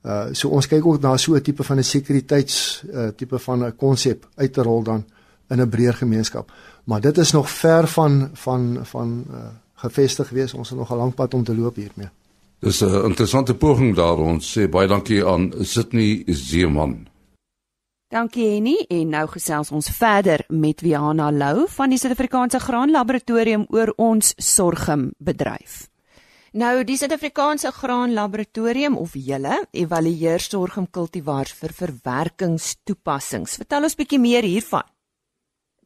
Uh 0.04 0.26
so 0.32 0.48
ons 0.48 0.66
kyk 0.66 0.86
ook 0.86 1.00
na 1.00 1.16
so 1.16 1.34
'n 1.34 1.42
tipe 1.42 1.62
van 1.62 1.78
'n 1.78 1.84
sekuriteits 1.84 2.84
uh 2.92 3.08
tipe 3.16 3.38
van 3.38 3.64
'n 3.64 3.76
konsep 3.76 4.28
uit 4.34 4.52
te 4.52 4.62
rol 4.62 4.82
dan 4.82 5.04
in 5.48 5.60
'n 5.60 5.68
breër 5.68 5.94
gemeenskap. 5.94 6.52
Maar 6.84 7.00
dit 7.00 7.18
is 7.18 7.32
nog 7.32 7.50
ver 7.50 7.86
van 7.88 8.30
van 8.32 8.78
van 8.82 9.24
uh 9.30 9.36
gevestig 9.74 10.30
wees. 10.30 10.54
Ons 10.54 10.68
het 10.68 10.78
nog 10.78 10.90
'n 10.90 10.96
lang 10.96 11.14
pad 11.14 11.34
om 11.34 11.44
te 11.44 11.56
loop 11.56 11.76
hiermee. 11.76 12.10
Dis 12.60 12.82
'n 12.82 13.04
interessante 13.04 13.54
poging 13.54 13.94
daar 13.96 14.18
ons 14.18 14.58
sê 14.58 14.68
baie 14.68 14.88
dankie 14.88 15.24
aan 15.26 15.52
Sydney 15.60 16.22
Zeeman. 16.26 17.08
Dankie 18.08 18.50
Henny 18.54 18.84
en 18.88 19.08
nou 19.08 19.26
gesels 19.28 19.70
ons 19.70 19.88
verder 19.88 20.44
met 20.48 20.80
Wiana 20.80 21.30
Lou 21.30 21.66
van 21.68 21.88
die 21.88 21.98
Suid-Afrikaanse 21.98 22.60
Graan 22.60 22.90
Laboratorium 22.90 23.64
oor 23.68 23.92
ons 23.96 24.34
sorghum 24.36 25.12
bedryf. 25.18 25.88
Nou 26.52 26.84
die 26.84 26.96
Suid-Afrikaanse 26.96 27.72
Graan 27.72 28.12
Laboratorium 28.12 28.96
of 28.96 29.14
julle 29.14 29.66
evalueer 29.70 30.40
sorghumkultivars 30.40 31.52
vir 31.52 31.72
verwerkingstoepassings. 31.72 33.56
Vertel 33.56 33.82
ons 33.82 33.94
bietjie 33.94 34.18
meer 34.18 34.42
hiervan. 34.42 34.84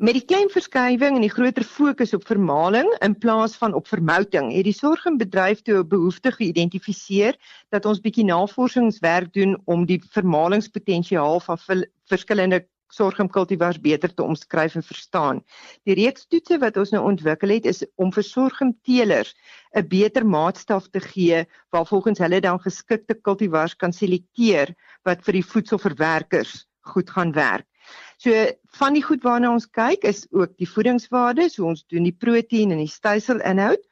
Met 0.03 0.17
die 0.17 0.25
klein 0.27 0.49
verskywing 0.51 1.15
en 1.15 1.23
die 1.23 1.31
groter 1.31 1.63
fokus 1.63 2.11
op 2.17 2.25
vermaling 2.27 2.89
in 3.07 3.13
plaas 3.15 3.53
van 3.55 3.77
op 3.79 3.87
vermouting, 3.87 4.49
het 4.51 4.67
die 4.67 4.75
sorgenbedryf 4.75 5.61
toe 5.63 5.77
'n 5.85 5.89
behoefte 5.89 6.33
geïdentifiseer 6.35 7.37
dat 7.71 7.85
ons 7.87 8.01
bietjie 8.03 8.25
navorsingswerk 8.27 9.31
doen 9.33 9.55
om 9.65 9.85
die 9.87 10.01
vermalingspotensiaal 10.17 11.39
van 11.41 11.59
verskillende 12.11 12.67
sorgemkultivars 12.91 13.79
beter 13.81 14.15
te 14.15 14.23
omskryf 14.23 14.75
en 14.75 14.83
verstaan. 14.83 15.45
Die 15.85 15.95
reeks 15.95 16.27
toetse 16.27 16.59
wat 16.59 16.77
ons 16.77 16.91
nou 16.91 17.05
ontwikkel 17.05 17.55
het 17.55 17.67
is 17.67 17.85
om 17.95 18.11
vir 18.13 18.23
sorgemteelers 18.23 19.35
'n 19.77 19.87
beter 19.89 20.27
maatstaf 20.27 20.89
te 20.89 21.01
gee 21.01 21.47
waar 21.71 21.87
volgens 21.87 22.19
hulle 22.19 22.41
dan 22.41 22.59
geskikte 22.59 23.15
kultivars 23.15 23.77
kan 23.77 23.93
selekteer 23.93 24.75
wat 25.05 25.23
vir 25.23 25.33
die 25.35 25.47
voedselverwerkers 25.53 26.67
goed 26.81 27.11
gaan 27.11 27.33
werk. 27.33 27.67
So 28.23 28.33
van 28.79 28.97
die 28.97 29.03
goed 29.05 29.25
waarna 29.27 29.53
ons 29.53 29.67
kyk 29.71 30.07
is 30.09 30.25
ook 30.33 30.57
die 30.61 30.69
voedingswaarde, 30.69 31.49
so 31.51 31.67
ons 31.69 31.85
doen 31.93 32.07
die 32.07 32.17
proteïen 32.17 32.73
en 32.73 32.83
die 32.83 32.91
styselinhoud. 32.91 33.83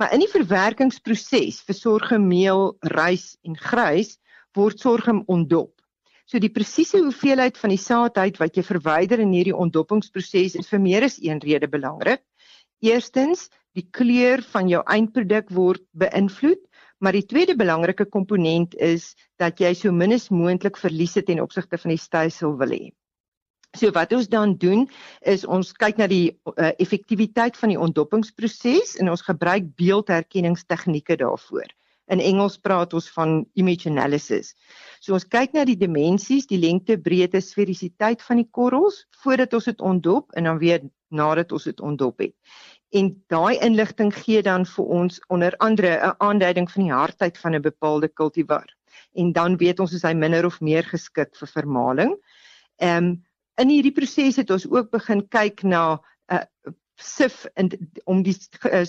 Maar 0.00 0.14
in 0.16 0.24
die 0.24 0.32
verwerkingsproses 0.32 1.60
vir 1.66 1.76
sorgemeel, 1.76 2.70
rys 2.94 3.34
en 3.44 3.56
grys 3.56 4.16
word 4.56 4.80
sorgem 4.80 5.22
ontdop. 5.28 5.74
So 6.30 6.38
die 6.38 6.52
presiese 6.54 7.00
hoeveelheid 7.02 7.58
van 7.58 7.72
die 7.74 7.80
saadheid 7.80 8.38
wat 8.38 8.56
jy 8.56 8.62
verwyder 8.62 9.22
in 9.22 9.32
hierdie 9.34 9.56
ontdoppingsproses 9.56 10.54
is 10.60 10.70
vir 10.70 10.82
meer 10.82 11.06
as 11.06 11.18
een 11.18 11.42
rede 11.42 11.66
belangrik. 11.68 12.22
Eerstens, 12.86 13.48
die 13.74 13.86
kleur 13.90 14.42
van 14.52 14.70
jou 14.70 14.80
eindproduk 14.86 15.50
word 15.54 15.82
beïnvloed, 15.98 16.62
maar 17.00 17.16
die 17.16 17.26
tweede 17.26 17.56
belangrike 17.58 18.06
komponent 18.06 18.76
is 18.78 19.14
dat 19.42 19.60
jy 19.60 19.72
so 19.74 19.92
min 19.92 20.14
as 20.14 20.30
moontlik 20.30 20.78
verliese 20.78 21.24
ten 21.26 21.42
opsigte 21.42 21.78
van 21.80 21.94
die 21.96 22.00
stysel 22.00 22.56
wil 22.60 22.76
hê. 22.76 22.90
So 23.78 23.92
wat 23.94 24.12
ons 24.12 24.26
dan 24.28 24.56
doen 24.58 24.88
is 25.22 25.44
ons 25.46 25.70
kyk 25.78 26.00
na 26.00 26.08
die 26.10 26.32
uh, 26.56 26.72
effektiwiteit 26.82 27.58
van 27.60 27.70
die 27.70 27.78
ontdoppingsproses 27.78 28.96
en 28.98 29.12
ons 29.12 29.22
gebruik 29.22 29.68
beeldherkenningstegnieke 29.78 31.16
daarvoor. 31.20 31.68
In 32.10 32.18
Engels 32.18 32.56
praat 32.58 32.94
ons 32.98 33.06
van 33.14 33.44
image 33.54 33.86
analysis. 33.86 34.56
So 34.98 35.14
ons 35.14 35.28
kyk 35.30 35.54
na 35.54 35.62
die 35.68 35.78
dimensies, 35.78 36.48
die 36.50 36.58
lengte, 36.58 36.98
breedte, 36.98 37.38
sferisiteit 37.38 38.24
van 38.26 38.42
die 38.42 38.48
korrels 38.50 39.04
voordat 39.22 39.54
ons 39.54 39.70
dit 39.70 39.86
ontdop 39.92 40.34
en 40.34 40.50
dan 40.50 40.58
weer 40.58 40.82
nadat 41.14 41.54
ons 41.54 41.70
dit 41.70 41.80
ontdop 41.80 42.26
het. 42.26 42.34
En 42.90 43.12
daai 43.30 43.62
inligting 43.62 44.10
gee 44.10 44.42
dan 44.42 44.66
vir 44.66 44.92
ons 44.98 45.22
onder 45.30 45.54
andere 45.62 45.94
'n 46.02 46.14
aanduiding 46.18 46.66
van 46.70 46.82
die 46.82 46.92
hardheid 46.92 47.38
van 47.38 47.54
'n 47.54 47.62
bepaalde 47.62 48.08
kultivar. 48.08 48.66
En 49.14 49.32
dan 49.32 49.56
weet 49.56 49.80
ons 49.80 49.92
is 49.92 50.02
hy 50.02 50.12
minder 50.12 50.46
of 50.46 50.60
meer 50.60 50.82
geskik 50.82 51.36
vir 51.36 51.48
vermaling. 51.48 52.16
Ehm 52.82 53.04
um, 53.04 53.29
in 53.60 53.72
hierdie 53.72 53.94
proses 53.96 54.38
het 54.40 54.50
ons 54.54 54.66
ook 54.70 54.90
begin 54.94 55.22
kyk 55.28 55.64
na 55.64 56.00
'n 56.30 56.40
uh, 56.40 56.72
sif 57.00 57.46
in 57.56 57.70
om 58.04 58.22
die 58.22 58.36
uh, 58.68 58.84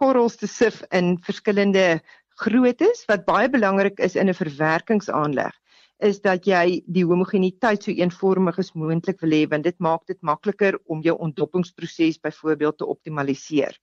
korrels 0.00 0.36
te 0.36 0.46
sif 0.46 0.82
in 0.90 1.18
verskillende 1.26 2.00
grootes 2.40 3.04
wat 3.08 3.26
baie 3.26 3.48
belangrik 3.48 4.00
is 4.00 4.16
in 4.16 4.28
'n 4.28 4.34
verwerkingsaanleg 4.34 5.52
is 6.02 6.20
dat 6.20 6.46
jy 6.46 6.82
die 6.86 7.04
homogeniteit 7.06 7.84
so 7.84 7.92
eenvormig 7.94 8.58
as 8.58 8.72
moontlik 8.74 9.20
wil 9.22 9.30
hê 9.36 9.46
want 9.50 9.64
dit 9.64 9.78
maak 9.78 10.06
dit 10.06 10.18
makliker 10.20 10.78
om 10.90 11.02
jou 11.02 11.14
ontdoppingsproses 11.18 12.18
byvoorbeeld 12.18 12.78
te 12.78 12.86
optimaliseer. 12.86 13.76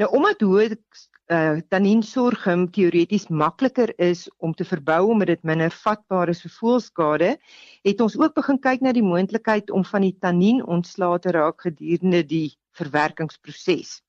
Nou 0.00 0.08
omdat 0.16 0.40
hoe 0.40 0.62
uh, 0.64 0.76
eh, 1.26 1.58
tannin 1.68 2.02
sorghum 2.02 2.62
teoreties 2.72 3.26
makliker 3.28 3.92
is 4.00 4.22
om 4.36 4.54
te 4.56 4.64
verbou 4.64 5.10
omdat 5.12 5.26
dit 5.26 5.42
minder 5.42 5.70
vatbaar 5.70 6.32
is 6.32 6.40
vir 6.40 6.54
voelskade, 6.54 7.28
het 7.84 8.00
ons 8.00 8.16
ook 8.18 8.32
begin 8.34 8.58
kyk 8.64 8.80
na 8.80 8.94
die 8.96 9.04
moontlikheid 9.04 9.70
om 9.70 9.84
van 9.84 10.06
die 10.08 10.16
tannin 10.24 10.64
ontslae 10.64 11.20
te 11.20 11.36
raak 11.36 11.60
gedurende 11.68 12.22
die 12.32 12.48
verwerkingsproses. 12.80 14.00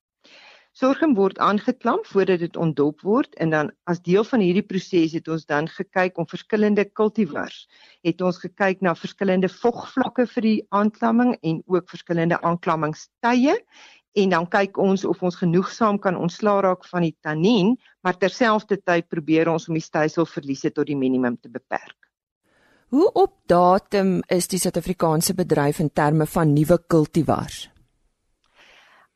Sorghum 0.72 1.12
word 1.12 1.36
aangeklamp 1.44 2.06
voordat 2.08 2.40
dit 2.40 2.56
ontdop 2.56 3.02
word 3.04 3.34
en 3.36 3.50
dan 3.52 3.70
as 3.84 4.00
deel 4.00 4.24
van 4.24 4.40
hierdie 4.40 4.64
proses 4.64 5.12
het 5.12 5.28
ons 5.28 5.44
dan 5.44 5.68
gekyk 5.68 6.16
om 6.16 6.24
verskillende 6.30 6.86
kultivars. 6.88 7.66
Het 8.00 8.24
ons 8.24 8.40
gekyk 8.40 8.80
na 8.80 8.96
verskillende 8.96 9.52
vogvlakke 9.52 10.24
vir 10.32 10.48
die 10.48 10.60
aanklamming 10.72 11.36
en 11.42 11.60
ook 11.68 11.92
verskillende 11.92 12.40
aanklammingstye 12.40 13.58
en 14.12 14.28
dan 14.28 14.46
kyk 14.48 14.78
ons 14.78 15.04
of 15.08 15.22
ons 15.22 15.36
genoegsaam 15.40 15.98
kan 15.98 16.16
ontslaa 16.16 16.60
raak 16.60 16.84
van 16.90 17.06
die 17.06 17.16
tannien, 17.20 17.76
maar 18.02 18.18
terselfdertyd 18.18 19.08
probeer 19.08 19.48
ons 19.48 19.68
om 19.68 19.74
die 19.78 19.84
styselverliese 19.84 20.72
tot 20.72 20.86
die 20.86 20.98
minimum 20.98 21.38
te 21.40 21.48
beperk. 21.48 21.96
Hoe 22.92 23.08
op 23.16 23.38
datum 23.48 24.18
is 24.28 24.50
die 24.52 24.58
Suid-Afrikaanse 24.60 25.32
bedryf 25.34 25.78
in 25.80 25.88
terme 25.96 26.26
van 26.26 26.52
nuwe 26.52 26.76
kultivars? 26.86 27.70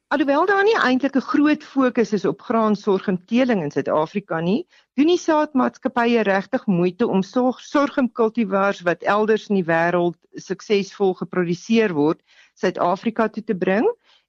Alhoewel 0.09 0.47
daar 0.47 0.63
nie 0.65 0.77
eintlik 0.79 1.17
'n 1.17 1.29
groot 1.29 1.65
fokus 1.65 2.13
is 2.13 2.25
op 2.25 2.41
graansorgumteeling 2.41 3.63
in 3.63 3.71
Suid-Afrika 3.71 4.41
nie, 4.41 4.67
doen 4.95 5.07
die 5.13 5.19
saadmaatskappye 5.19 6.23
regtig 6.23 6.67
moeite 6.67 7.07
om 7.07 7.23
sorgumkultivars 7.23 8.81
wat 8.87 9.03
elders 9.03 9.49
in 9.49 9.57
die 9.61 9.67
wêreld 9.67 10.17
suksesvol 10.33 11.15
geproduseer 11.15 11.93
word, 11.93 12.23
Suid-Afrika 12.55 13.29
toe 13.29 13.45
te 13.45 13.55
bring 13.55 13.85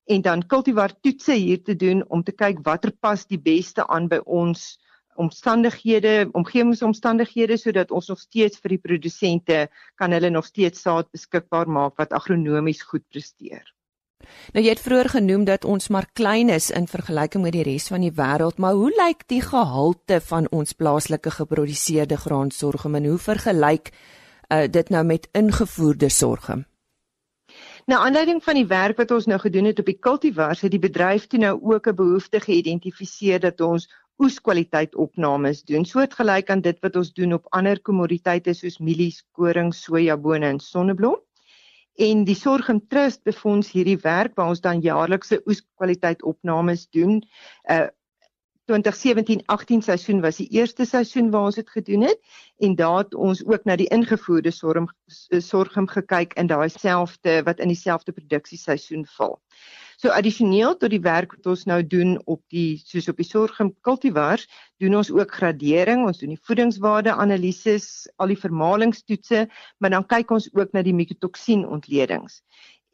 en 0.08 0.22
dan 0.22 0.44
kultivar 0.48 0.94
toetse 1.02 1.36
hier 1.36 1.64
te 1.64 1.76
doen 1.76 2.04
om 2.08 2.24
te 2.24 2.32
kyk 2.32 2.64
watter 2.66 2.92
pas 2.92 3.26
die 3.28 3.40
beste 3.40 3.88
aan 3.88 4.08
by 4.12 4.22
ons 4.26 4.78
omstandighede, 5.18 6.30
omgewingsomstandighede 6.38 7.58
sodat 7.58 7.92
ons 7.92 8.08
nog 8.12 8.20
steeds 8.22 8.62
vir 8.62 8.76
die 8.76 8.84
produsente 8.84 9.64
kan 9.98 10.14
hulle 10.14 10.30
nog 10.30 10.46
steeds 10.46 10.84
saad 10.86 11.10
beskikbaar 11.12 11.70
maak 11.70 11.98
wat 11.98 12.14
agronomies 12.14 12.84
goed 12.86 13.06
presteer. 13.10 13.66
Nou 14.54 14.64
jy 14.64 14.74
het 14.74 14.84
vroeër 14.84 15.10
genoem 15.14 15.44
dat 15.48 15.66
ons 15.66 15.90
maar 15.94 16.08
klein 16.18 16.50
is 16.54 16.70
in 16.74 16.90
vergelyking 16.90 17.44
met 17.46 17.56
die 17.56 17.66
res 17.68 17.88
van 17.92 18.04
die 18.04 18.14
wêreld, 18.14 18.58
maar 18.58 18.78
hoe 18.78 18.92
lyk 18.98 19.28
die 19.32 19.42
gehalte 19.42 20.20
van 20.30 20.50
ons 20.52 20.74
plaaslike 20.74 21.32
geproduseerde 21.38 22.18
graansorgum 22.18 22.98
en 23.00 23.12
hoe 23.12 23.20
vergelyk 23.22 23.94
uh, 23.94 24.66
dit 24.72 24.90
nou 24.90 25.04
met 25.06 25.30
ingevoerde 25.38 26.10
sorgum? 26.10 26.66
Nou 27.88 28.02
aanleiding 28.04 28.42
van 28.44 28.58
die 28.60 28.68
werk 28.68 28.98
wat 29.00 29.12
ons 29.16 29.26
nou 29.32 29.38
gedoen 29.40 29.70
het 29.70 29.78
op 29.80 29.88
die 29.88 30.00
kultivars, 30.08 30.60
het 30.66 30.74
die 30.74 30.82
bedryf 30.84 31.28
toe 31.32 31.40
nou 31.40 31.54
ook 31.74 31.88
'n 31.88 31.96
behoefte 31.96 32.40
geïdentifiseer 32.44 33.40
dat 33.40 33.62
ons 33.62 33.88
oeskwaliteit 34.20 34.96
opnames 34.96 35.64
doen, 35.64 35.86
soortgelyk 35.86 36.50
aan 36.50 36.62
dit 36.62 36.80
wat 36.82 36.96
ons 36.96 37.14
doen 37.14 37.34
op 37.34 37.48
ander 37.50 37.80
kommoditeite 37.82 38.54
soos 38.54 38.78
mielies, 38.78 39.24
koring, 39.32 39.74
sojabone 39.74 40.46
en 40.46 40.60
sonneblom 40.60 41.22
en 41.98 42.24
die 42.28 42.36
Sorgum 42.38 42.80
Trust 42.88 43.24
befonds 43.26 43.72
hierdie 43.74 43.98
werk 44.04 44.36
waar 44.38 44.52
ons 44.54 44.62
dan 44.62 44.84
jaarlikse 44.86 45.42
oeskwaliteit 45.50 46.24
opnames 46.24 46.88
doen. 46.94 47.22
Uh 47.70 47.88
2017-18 48.68 49.84
seisoen 49.86 50.22
was 50.22 50.42
die 50.42 50.48
eerste 50.52 50.86
seisoen 50.86 51.32
waar 51.32 51.48
ons 51.50 51.56
dit 51.56 51.70
gedoen 51.70 52.02
het 52.02 52.20
en 52.60 52.76
daar 52.76 52.98
het 52.98 53.16
ons 53.16 53.46
ook 53.46 53.64
na 53.64 53.78
die 53.80 53.88
ingevoerde 53.96 54.52
sorgum 54.52 54.90
sorgum 55.40 55.88
gekyk 55.88 56.34
in 56.36 56.52
daai 56.52 56.70
selfde 56.70 57.42
wat 57.48 57.60
in 57.64 57.72
dieselfde 57.72 58.12
produksieseisoen 58.12 59.06
val. 59.18 59.38
So 59.98 60.12
addisioneel 60.14 60.76
tot 60.78 60.92
die 60.94 61.02
werk 61.02 61.32
wat 61.34 61.48
ons 61.50 61.64
nou 61.66 61.80
doen 61.82 62.18
op 62.30 62.44
die 62.54 62.78
soos 62.86 63.08
op 63.10 63.18
die 63.18 63.26
sorghum 63.26 63.72
kultivars, 63.82 64.44
doen 64.78 65.00
ons 65.00 65.10
ook 65.10 65.32
gradering, 65.40 66.04
ons 66.06 66.20
doen 66.22 66.36
die 66.36 66.44
voedingswaarde 66.50 67.16
analises, 67.18 68.06
al 68.22 68.30
die 68.30 68.38
vermalingstoetse, 68.38 69.48
maar 69.82 69.96
dan 69.96 70.06
kyk 70.06 70.36
ons 70.38 70.52
ook 70.54 70.76
na 70.78 70.84
die 70.86 70.94
mikotoksien 70.94 71.66
ontledings. 71.66 72.44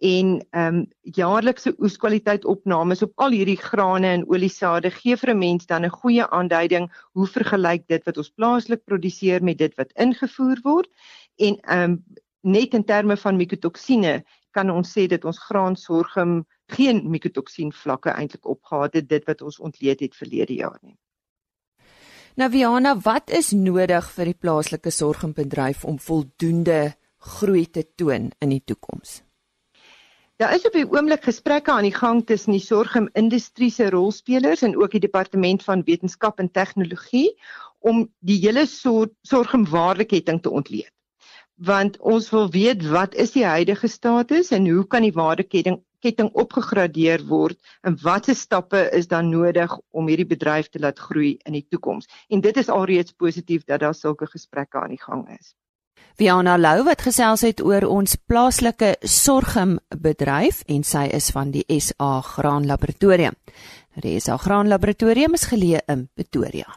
En 0.04 0.32
ehm 0.52 0.76
um, 0.76 0.88
jaarlikse 1.02 1.76
oeskwaliteit 1.80 2.46
opnames 2.46 3.02
op 3.06 3.12
al 3.16 3.32
hierdie 3.32 3.58
grane 3.58 4.08
en 4.08 4.26
oliesade 4.28 4.92
gee 4.92 5.16
vir 5.18 5.30
'n 5.34 5.38
mens 5.38 5.66
dan 5.66 5.86
'n 5.86 5.98
goeie 6.02 6.26
aanduiding 6.28 6.92
hoe 7.14 7.28
vergelyk 7.28 7.88
dit 7.88 8.04
wat 8.04 8.18
ons 8.18 8.30
plaaslik 8.30 8.84
produseer 8.84 9.44
met 9.44 9.58
dit 9.58 9.76
wat 9.76 9.96
ingevoer 9.96 10.60
word 10.64 10.90
en 11.38 11.60
ehm 11.62 11.92
um, 11.92 12.04
net 12.42 12.74
in 12.74 12.84
terme 12.84 13.18
van 13.18 13.38
mikotoksine 13.38 14.24
kan 14.52 14.70
ons 14.70 14.92
sê 14.98 15.08
dat 15.08 15.26
ons 15.26 15.40
graansorgum 15.40 16.46
geen 16.68 17.10
mikotoksien 17.10 17.72
vlakke 17.72 18.10
eintlik 18.10 18.46
opgehad 18.46 18.94
het 18.94 19.10
dit 19.10 19.26
wat 19.26 19.42
ons 19.42 19.60
ontleed 19.60 20.00
het 20.00 20.16
verlede 20.16 20.54
jaar 20.54 20.80
nie. 20.82 20.98
Nou 22.36 22.50
Viana, 22.52 22.96
wat 22.98 23.30
is 23.30 23.52
nodig 23.52 24.12
vir 24.12 24.26
die 24.26 24.40
plaaslike 24.40 24.92
sorgimbedryf 24.92 25.86
om 25.86 26.00
voldoende 26.00 26.94
groei 27.18 27.66
te 27.70 27.86
toon 27.96 28.32
in 28.40 28.50
die 28.50 28.64
toekoms? 28.66 29.22
Daar 30.42 30.54
is 30.56 30.64
op 30.66 30.74
die 30.74 30.88
oomblik 30.90 31.28
gesprekke 31.28 31.72
aan 31.72 31.86
die 31.86 31.94
gang 31.94 32.24
tussen 32.26 32.56
die 32.56 32.64
sorgimindustrie 32.64 33.70
se 33.72 33.90
rolspelers 33.94 34.64
en 34.66 34.74
ook 34.82 34.96
die 34.96 35.04
departement 35.04 35.64
van 35.64 35.84
wetenskap 35.86 36.40
en 36.42 36.50
tegnologie 36.52 37.36
om 37.80 38.08
die 38.20 38.40
hele 38.42 38.64
sorgimwaardeketting 38.66 40.42
te 40.42 40.50
ontleed. 40.50 40.90
Want 41.54 42.00
ons 42.00 42.32
wil 42.34 42.50
weet 42.50 42.82
wat 42.90 43.14
is 43.14 43.36
die 43.38 43.46
huidige 43.46 43.88
status 43.88 44.50
en 44.58 44.66
hoe 44.70 44.88
kan 44.88 45.06
die 45.06 45.14
waardeketting 45.14 45.84
ketting 46.04 46.34
opgegradeer 46.34 47.22
word 47.30 47.60
en 47.88 47.96
watter 48.02 48.36
stappe 48.36 48.82
is 48.98 49.08
dan 49.08 49.30
nodig 49.30 49.78
om 49.92 50.10
hierdie 50.10 50.32
bedryf 50.34 50.68
te 50.74 50.82
laat 50.82 51.00
groei 51.00 51.38
in 51.46 51.62
die 51.62 51.68
toekoms. 51.70 52.10
En 52.28 52.42
dit 52.42 52.58
is 52.58 52.74
alreeds 52.74 53.14
positief 53.14 53.70
dat 53.70 53.86
daar 53.86 53.96
sulke 53.96 54.28
gesprekke 54.28 54.82
aan 54.82 54.98
die 54.98 55.04
gang 55.04 55.30
is. 55.38 55.54
Viana 56.18 56.58
Lou 56.58 56.84
wat 56.86 57.02
gesels 57.02 57.42
het 57.42 57.64
oor 57.66 57.88
ons 57.90 58.16
plaaslike 58.30 58.96
sorgembedryf 59.02 60.62
en 60.70 60.84
sy 60.86 61.08
is 61.10 61.32
van 61.34 61.52
die 61.56 61.66
SA 61.80 62.22
Graan 62.22 62.68
Laboratorium. 62.70 63.36
Nou 63.94 64.06
die 64.06 64.20
SA 64.22 64.38
Graan 64.38 64.70
Laboratorium 64.70 65.34
is 65.34 65.50
geleë 65.50 65.86
in 65.90 66.08
Pretoria. 66.14 66.70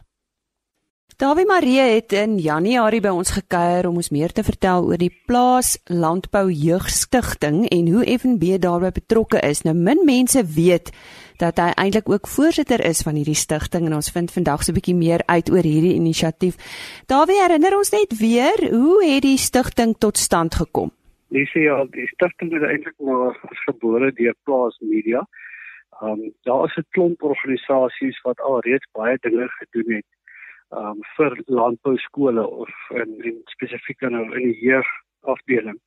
Dawie 1.16 1.46
Marie 1.48 1.80
het 1.80 2.12
in 2.12 2.34
Januarie 2.36 3.00
by 3.00 3.08
ons 3.16 3.30
gekuier 3.32 3.86
om 3.88 3.96
ons 3.96 4.10
meer 4.12 4.34
te 4.36 4.42
vertel 4.44 4.84
oor 4.84 5.00
die 5.00 5.12
Plaas 5.24 5.78
Landbou 5.88 6.50
Jeugstigting 6.52 7.62
en 7.72 7.86
hoe 7.88 8.04
FNB 8.18 8.58
daarbey 8.60 8.92
betrokke 8.92 9.40
is. 9.40 9.62
Nou 9.64 9.72
min 9.72 10.04
mense 10.04 10.42
weet 10.44 10.92
dat 11.38 11.58
hy 11.58 11.70
eintlik 11.76 12.08
ook 12.08 12.26
voorsitter 12.28 12.80
is 12.84 13.02
van 13.02 13.14
hierdie 13.14 13.38
stigting 13.38 13.86
en 13.86 13.94
ons 13.94 14.10
vind 14.10 14.32
vandag 14.32 14.62
so 14.62 14.72
'n 14.72 14.78
bietjie 14.78 14.94
meer 14.94 15.22
uit 15.26 15.50
oor 15.50 15.62
hierdie 15.62 15.94
inisiatief. 15.94 16.56
Dawie 17.06 17.40
herinner 17.42 17.76
ons 17.76 17.90
net 17.90 18.18
weer, 18.18 18.58
hoe 18.70 19.04
het 19.04 19.22
die 19.22 19.38
stigting 19.38 19.96
tot 19.98 20.16
stand 20.16 20.54
gekom? 20.54 20.90
Dis 21.28 21.52
ja, 21.52 21.84
die 21.84 22.06
stigting 22.06 22.52
het 22.52 22.62
eintlik 22.62 22.98
maar 22.98 23.36
gebore 23.66 24.12
deur 24.12 24.34
Plaas 24.44 24.78
Media. 24.80 25.26
Ehm 26.02 26.10
um, 26.10 26.32
daar 26.42 26.64
is 26.64 26.76
'n 26.76 26.86
klomp 26.90 27.22
organisasies 27.22 28.20
wat 28.22 28.40
al 28.40 28.60
reeds 28.60 28.86
baie 28.92 29.16
dinge 29.20 29.48
gedoen 29.48 29.94
het 29.94 30.06
um 30.70 31.02
vir 31.16 31.36
landbou 31.46 31.96
skole 31.98 32.46
of 32.46 32.70
in, 32.90 33.14
in 33.22 33.36
spesifiek 33.52 34.00
nou 34.10 34.24
in 34.34 34.50
die 34.50 34.58
jeugafdeling. 34.64 35.78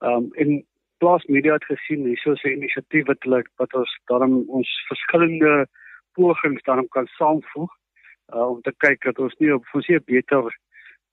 Um 0.00 0.30
en 0.34 0.64
Plaas 1.00 1.24
Media 1.32 1.54
het 1.56 1.64
gesien 1.64 2.04
hierso 2.04 2.32
'n 2.32 2.56
inisiatief 2.56 3.06
wat 3.08 3.22
hulle 3.24 3.42
wat 3.56 3.74
ons 3.74 3.92
daarom 4.10 4.34
ons 4.48 4.70
verskillende 4.88 5.66
pogings 6.12 6.62
daarom 6.62 6.88
kan 6.88 7.06
saamvoeg 7.18 7.72
uh, 8.34 8.48
om 8.52 8.60
te 8.60 8.72
kyk 8.84 9.04
dat 9.08 9.18
ons 9.18 9.36
nie 9.38 9.54
op 9.54 9.64
hier 9.86 10.02
beter 10.04 10.44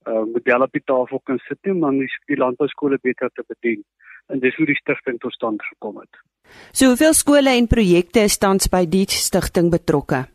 uh, 0.08 0.24
modelle 0.34 0.64
op 0.68 0.72
die 0.72 0.84
tafel 0.84 1.20
kan 1.24 1.38
sit 1.48 1.58
nie, 1.62 1.74
maar 1.74 1.92
die, 1.92 2.10
die 2.26 2.36
landbou 2.36 2.68
skole 2.68 2.98
beter 3.02 3.30
te 3.34 3.44
bedien. 3.48 3.84
En 4.28 4.40
dis 4.40 4.56
hoe 4.56 4.66
die 4.66 4.76
stigting 4.76 5.18
tot 5.18 5.32
stand 5.32 5.62
gekom 5.62 6.00
het. 6.02 6.20
So 6.72 6.92
hoeveel 6.92 7.14
skole 7.16 7.50
en 7.50 7.66
projekte 7.66 8.20
is 8.28 8.38
tans 8.38 8.68
by 8.68 8.84
die 8.84 9.06
stigting 9.08 9.70
betrokke? 9.70 10.26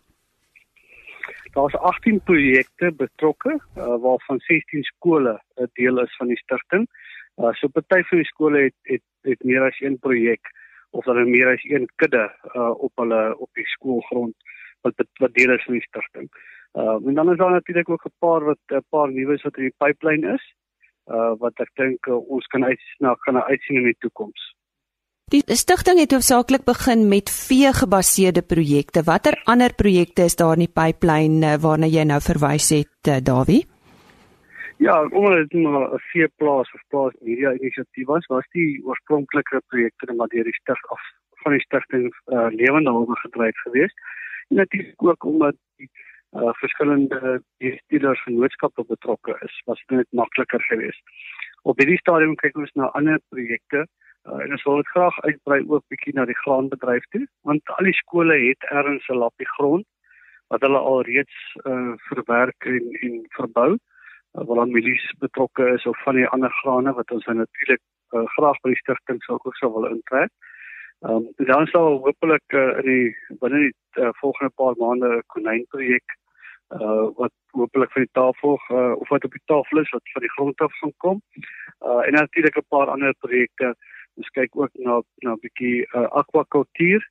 Daar's 1.53 1.75
18 1.77 2.21
projekte 2.25 2.91
betrokke 2.91 3.59
uh, 3.59 3.97
waarvan 4.01 4.39
16 4.49 4.83
skole 4.83 5.37
'n 5.61 5.69
deel 5.73 6.01
is 6.01 6.15
van 6.17 6.27
die 6.27 6.41
stigting. 6.41 6.89
Uh, 6.89 7.02
so 7.35 7.67
party 7.67 8.03
van 8.09 8.21
die 8.21 8.29
skole 8.29 8.63
het 8.67 8.75
het 8.83 9.03
het 9.23 9.43
meer 9.43 9.63
as 9.65 9.79
een 9.81 9.99
projek 9.99 10.51
of 10.91 11.05
hulle 11.05 11.25
meer 11.25 11.53
as 11.53 11.63
een 11.63 11.87
kudde 11.95 12.25
uh, 12.55 12.73
op 12.87 12.91
hulle 13.01 13.21
op 13.37 13.49
die 13.53 13.67
skoolgrond 13.75 14.35
wat 14.81 15.05
wat 15.19 15.33
deel 15.33 15.53
is 15.55 15.63
van 15.65 15.79
die 15.79 15.87
stigting. 15.87 16.27
Uh 16.73 16.97
en 17.07 17.13
dan 17.13 17.31
is 17.31 17.37
daar 17.37 17.51
natuurlik 17.51 17.89
ook 17.89 18.05
'n 18.05 18.17
paar 18.19 18.43
wat 18.43 18.59
'n 18.67 18.85
paar 18.89 19.11
nuus 19.11 19.41
wat 19.41 19.57
in 19.57 19.69
die 19.69 19.77
pipeline 19.77 20.33
is. 20.33 20.43
Uh 21.05 21.33
wat 21.39 21.59
ek 21.59 21.71
dink 21.73 22.07
uh, 22.07 22.29
ons 22.29 22.45
kan 22.47 22.63
uitsien 22.63 23.15
kan 23.19 23.41
uitsien 23.43 23.77
in 23.77 23.83
die 23.83 23.99
toekoms. 23.99 24.55
Die 25.31 25.43
stigting 25.55 25.99
het 25.99 26.11
hoofsaaklik 26.11 26.63
begin 26.63 27.07
met 27.07 27.29
vee-gebaseerde 27.29 28.41
projekte. 28.41 29.03
Watter 29.03 29.41
ander 29.43 29.73
projekte 29.73 30.23
is 30.23 30.35
daar 30.35 30.53
in 30.53 30.65
die 30.67 30.73
pipeline 30.73 31.45
uh, 31.45 31.61
waarna 31.61 31.85
jy 31.85 32.03
nou 32.03 32.21
verwys 32.21 32.69
het, 32.69 33.07
uh, 33.07 33.17
Dawie? 33.17 33.72
Ja, 34.83 34.95
omdat 35.07 35.49
dit 35.49 35.61
maar 35.63 35.93
'n 35.93 35.99
veeplaas 36.11 36.73
of 36.73 36.81
plaas 36.87 37.13
media 37.19 37.51
inisiatief 37.51 38.05
was, 38.05 38.25
was 38.25 38.47
die 38.51 38.85
oorspronklike 38.85 39.61
projekte 39.67 40.05
net 40.05 40.17
maar 40.17 40.27
deur 40.27 40.43
die 40.43 40.59
stig 40.61 40.81
af 40.95 41.03
van 41.43 41.51
die 41.51 41.61
stigting 41.61 42.05
uh, 42.25 42.47
lewende 42.49 42.91
hulp 42.91 43.15
gedryf 43.25 43.57
geweest. 43.65 43.97
En 44.49 44.55
natuurlik 44.55 45.03
ook 45.03 45.23
omdat 45.23 45.55
die 45.75 45.89
uh, 46.31 46.53
verskillende 46.53 47.41
bestuurders 47.57 48.23
vennootskappe 48.23 48.83
betrokke 48.85 49.37
is, 49.41 49.61
was 49.65 49.83
dit 49.85 49.97
net 49.97 50.07
makliker 50.11 50.61
geweest. 50.61 51.03
Op 51.61 51.77
hierdie 51.77 51.97
stadium 51.97 52.35
kyk 52.35 52.57
ons 52.57 52.71
na 52.71 52.85
ander 52.85 53.19
projekte 53.29 53.87
Uh, 54.23 54.39
en 54.39 54.51
ons 54.55 54.63
wil 54.63 54.77
dit 54.79 54.87
graag 54.87 55.15
uitbrei 55.21 55.63
ook 55.67 55.83
bietjie 55.91 56.13
na 56.15 56.23
die 56.25 56.37
graanbedryf 56.41 57.03
toe, 57.11 57.25
want 57.43 57.71
al 57.75 57.89
die 57.89 57.97
skole 57.97 58.37
het 58.39 58.67
ergens 58.71 59.07
'n 59.11 59.19
lappie 59.19 59.47
grond 59.55 59.83
wat 60.47 60.61
hulle 60.61 60.79
al 60.79 61.01
reeds 61.01 61.39
uh, 61.67 61.91
verwerk 62.07 62.65
en 62.65 62.85
en 63.01 63.17
verbou. 63.35 63.75
Uh, 64.33 64.45
waar 64.47 64.55
dan 64.55 64.71
milies 64.71 65.13
betrokke 65.19 65.67
is 65.73 65.85
of 65.85 66.03
van 66.03 66.15
die 66.15 66.27
ander 66.27 66.51
grane 66.61 66.93
wat 66.93 67.11
ons 67.11 67.25
natuurlik 67.25 67.81
uh, 68.11 68.25
graag 68.35 68.59
by 68.61 68.73
die 68.73 68.81
stigting 68.81 69.21
sou 69.23 69.37
ook 69.37 69.55
sou 69.55 69.71
wil 69.73 69.89
intrek. 69.91 70.31
Ehm 71.03 71.15
um, 71.15 71.45
dan 71.45 71.67
sal 71.67 71.99
hopelik 72.05 72.53
uh, 72.53 72.77
in 72.81 72.87
die 72.89 73.37
binne 73.39 73.59
die 73.65 73.73
uh, 74.03 74.11
volgende 74.21 74.51
paar 74.55 74.75
maande 74.77 75.09
'n 75.15 75.23
konynprojek 75.33 76.19
uh 76.73 77.07
wat 77.19 77.33
hopelik 77.51 77.91
van 77.91 78.05
die 78.05 78.15
tafel 78.19 78.59
uh, 78.69 78.93
of 79.01 79.09
wat 79.09 79.23
op 79.23 79.31
die 79.31 79.47
tafel 79.51 79.79
is 79.79 79.89
wat 79.89 80.13
van 80.13 80.21
die 80.21 80.35
grond 80.35 80.61
af 80.61 80.73
gaan 80.79 80.93
kom. 80.97 81.21
Uh 81.87 82.01
en 82.07 82.13
natuurlik 82.13 82.57
'n 82.57 82.69
paar 82.69 82.87
ander 82.87 83.13
projekte 83.19 83.75
Ons 84.19 84.29
kyk 84.37 84.55
ook 84.55 84.73
na 84.85 85.01
na 85.25 85.33
'n 85.33 85.41
bietjie 85.41 85.85
uh, 85.97 86.07
akwakultuur 86.21 87.01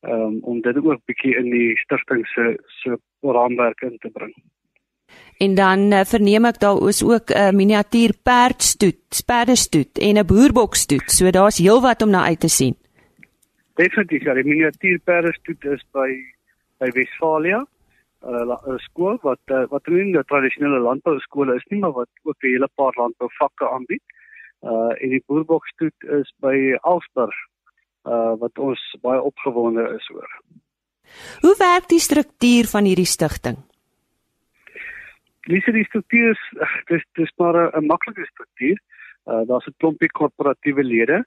um, 0.00 0.38
om 0.50 0.60
dit 0.60 0.76
ook 0.76 1.04
bietjie 1.04 1.34
in 1.36 1.50
die 1.50 1.76
stigting 1.84 2.26
se 2.26 2.56
se 2.80 2.98
raamwerk 3.20 3.80
in 3.80 3.98
te 3.98 4.10
bring. 4.10 4.34
En 5.38 5.54
dan 5.54 5.92
uh, 5.92 6.00
verneem 6.04 6.44
ek 6.44 6.58
daar 6.58 6.80
is 6.88 7.02
ook 7.04 7.30
'n 7.30 7.38
uh, 7.38 7.50
miniatuur 7.50 8.12
perdstoet, 8.22 9.22
perdestoet 9.26 9.98
en 9.98 10.18
'n 10.18 10.26
boerbokstoet. 10.26 11.10
So 11.10 11.30
daar's 11.30 11.58
heelwat 11.58 12.02
om 12.02 12.10
na 12.10 12.24
uit 12.24 12.40
te 12.40 12.48
sien. 12.48 12.76
Definitief, 13.74 14.22
ja, 14.22 14.34
die 14.34 14.44
miniatuur 14.44 14.98
perdestoet 15.04 15.64
is 15.64 15.84
by 15.92 16.10
by 16.78 16.90
Westfalia. 16.90 17.66
'n 18.20 18.50
uh, 18.50 18.76
skool 18.76 19.18
wat 19.22 19.40
uh, 19.46 19.66
wat 19.70 19.86
nie 19.86 20.16
'n 20.16 20.24
tradisionele 20.26 20.78
landbou 20.78 21.18
skool 21.18 21.54
is 21.54 21.64
nie, 21.70 21.80
maar 21.80 21.92
wat 21.92 22.08
ook 22.22 22.42
'n 22.42 22.46
hele 22.46 22.68
paar 22.74 22.94
landbouvakke 22.96 23.70
aanbied. 23.70 24.02
Uh 24.62 25.02
en 25.02 25.08
die 25.08 25.22
boerboksstoet 25.26 26.04
is 26.20 26.32
by 26.40 26.76
Alsberg 26.80 27.36
uh 28.04 28.34
wat 28.38 28.58
ons 28.58 28.96
baie 29.00 29.22
opgewonde 29.22 29.94
is 29.98 30.10
oor. 30.10 30.30
Hoe 31.40 31.54
werk 31.58 31.88
die 31.88 32.00
struktuur 32.00 32.66
van 32.66 32.84
hierdie 32.84 33.06
stigting? 33.06 33.67
Dis 35.48 35.64
die 35.64 35.84
struktuur 35.86 36.34
is 36.36 36.72
dis 36.90 37.04
dis 37.16 37.30
maar 37.40 37.56
'n 37.56 37.86
maklike 37.86 38.24
struktuur. 38.28 38.78
Uh 39.32 39.42
daar's 39.48 39.66
'n 39.66 39.78
klompie 39.80 40.10
korporatiewe 40.18 40.84
lede 40.84 41.24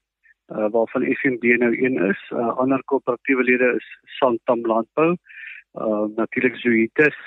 uh 0.53 0.67
waarvan 0.73 1.09
FNB 1.19 1.43
nou 1.57 1.73
een 1.85 1.97
is. 2.09 2.21
Uh 2.29 2.57
ander 2.61 2.83
korporatiewe 2.83 3.43
lede 3.43 3.73
is 3.79 3.87
Santam 4.19 4.61
Landbou, 4.61 5.15
uh 5.73 6.05
natuurlik 6.15 6.55
Zuites, 6.55 7.17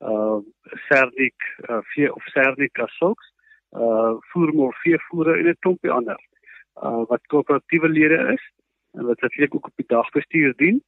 uh 0.00 0.38
Serdik, 0.88 1.38
uh 1.70 1.78
vee 1.82 2.14
of 2.14 2.24
Serdik 2.24 2.78
Asoks 2.78 3.32
uh 3.70 4.14
voermol 4.32 4.72
veevoere 4.82 5.38
en 5.38 5.46
'n 5.48 5.56
klompie 5.58 5.90
ander 5.90 6.18
uh 6.82 7.04
wat 7.06 7.26
koöperatiewe 7.26 7.88
lede 7.88 8.32
is 8.34 8.44
en 8.98 9.06
wat 9.06 9.20
natuurlik 9.20 9.54
ook 9.54 9.66
op 9.66 9.76
die 9.76 9.86
dagbestuur 9.86 10.52
dien 10.56 10.82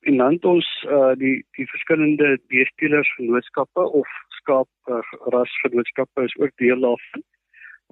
en 0.00 0.16
dan 0.16 0.42
ons 0.42 0.86
uh 0.90 1.14
die 1.14 1.46
die 1.50 1.70
verskillende 1.70 2.38
beestelers 2.48 3.14
vennootskappe 3.14 3.80
of 3.80 4.08
skaap 4.42 4.68
uh, 4.90 5.00
ras 5.34 5.52
vennootskappe 5.62 6.26
is 6.28 6.36
ook 6.36 6.54
deel 6.62 6.80
daarvan. 6.86 7.24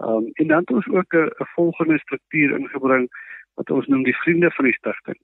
Um 0.01 0.31
en 0.33 0.47
dan 0.49 0.65
het 0.65 0.71
ons 0.71 0.89
ook 0.89 1.15
'n 1.15 1.51
volgende 1.55 1.99
struktuur 1.99 2.59
ingebring 2.59 3.09
wat 3.55 3.71
ons 3.71 3.87
noem 3.87 4.03
die 4.03 4.17
vriende 4.17 4.51
van 4.51 4.65
die 4.65 4.79
stigting. 4.79 5.19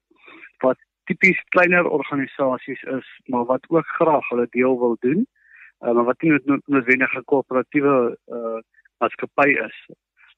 Wat 0.59 0.79
tipies 1.05 1.41
kleiner 1.49 1.89
organisasies 1.89 2.83
is, 2.83 3.09
maar 3.25 3.45
wat 3.45 3.65
ook 3.69 3.87
graag 3.87 4.29
hulle 4.29 4.47
deel 4.51 4.79
wil 4.79 4.97
doen. 5.01 5.27
Uh, 5.81 5.93
maar 5.93 6.05
wat 6.05 6.23
nie 6.23 6.41
noodwendig 6.45 7.15
'n 7.15 7.25
koöperatiewe 7.25 8.19
uh 8.27 8.59
maatskappy 8.99 9.49
is. 9.49 9.77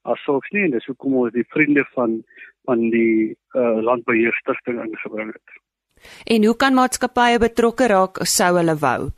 Asoks 0.01 0.49
nie 0.49 0.63
en 0.63 0.71
dis 0.71 0.85
hoekom 0.85 1.15
ons 1.15 1.31
die 1.31 1.45
vriende 1.47 1.85
van 1.95 2.23
van 2.67 2.89
die 2.89 3.37
uh, 3.55 3.81
landbeheerstigting 3.81 4.81
ingebring 4.83 5.33
het. 5.33 5.57
En 6.23 6.45
hoe 6.45 6.55
kan 6.55 6.73
maatskappye 6.73 7.39
betrokke 7.39 7.87
raak 7.87 8.21
sou 8.23 8.51
hulle 8.57 8.75
wou? 8.83 9.11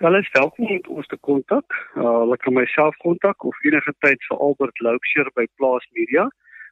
Hulle 0.00 0.18
is 0.18 0.30
welkom 0.32 0.64
om 0.66 0.78
ons 0.96 1.08
te 1.12 1.16
kontak. 1.20 1.74
Uh, 1.92 2.04
hulle 2.22 2.36
kan 2.40 2.54
myself 2.56 2.94
kontak 3.04 3.44
of 3.44 3.58
enige 3.68 3.92
tyd 4.00 4.22
vir 4.30 4.38
Albert 4.46 4.80
Loubser 4.80 5.28
by 5.36 5.44
Plaas 5.60 5.84
Media 5.98 6.24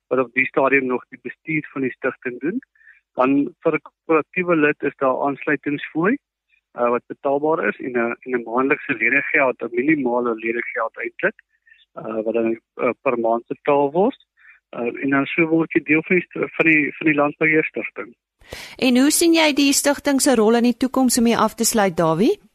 wat 0.09 0.23
op 0.23 0.31
die 0.41 0.47
stadium 0.49 0.87
nog 0.89 1.05
die 1.13 1.21
bestuur 1.29 1.69
van 1.75 1.85
die 1.85 1.93
stigting 1.93 2.39
doen. 2.41 2.63
Dan 3.21 3.35
vir 3.67 3.77
'n 3.77 3.85
korporatiewe 3.89 4.57
lid 4.57 4.89
is 4.91 4.97
daar 5.05 5.21
aansluitingsfooi 5.27 6.15
uh, 6.15 6.89
wat 6.95 7.05
betaalbaar 7.13 7.69
is 7.69 7.77
en 7.85 7.93
'n 7.93 8.17
en 8.25 8.33
'n 8.39 8.49
maandelikse 8.49 8.97
ledegeld, 8.97 9.61
'n 9.61 9.77
minimale 9.77 10.35
ledegeld 10.35 10.97
eintlik, 10.97 11.37
uh, 12.01 12.25
wat 12.25 12.35
dan 12.35 12.51
uh, 12.57 12.97
per 13.03 13.19
maand 13.19 13.45
betaal 13.47 13.93
word. 13.93 14.21
Uh, 14.73 15.05
en 15.05 15.11
dan 15.11 15.27
sou 15.27 15.47
word 15.47 15.73
jy 15.73 15.83
deel 15.85 16.03
van 16.09 16.17
die 16.17 16.49
van 16.57 16.67
die 16.67 16.97
van 16.97 17.07
die 17.07 17.21
landbeheerstigting. 17.21 18.15
En 18.79 18.97
hoe 18.97 19.11
sien 19.11 19.33
jy 19.35 19.53
die 19.53 19.73
stigting 19.73 20.21
se 20.21 20.35
rol 20.35 20.55
in 20.57 20.73
die 20.73 20.77
toekoms 20.77 21.19
om 21.19 21.25
mee 21.25 21.37
af 21.37 21.55
te 21.55 21.65
sluit, 21.65 21.97
Dawie? 21.97 22.48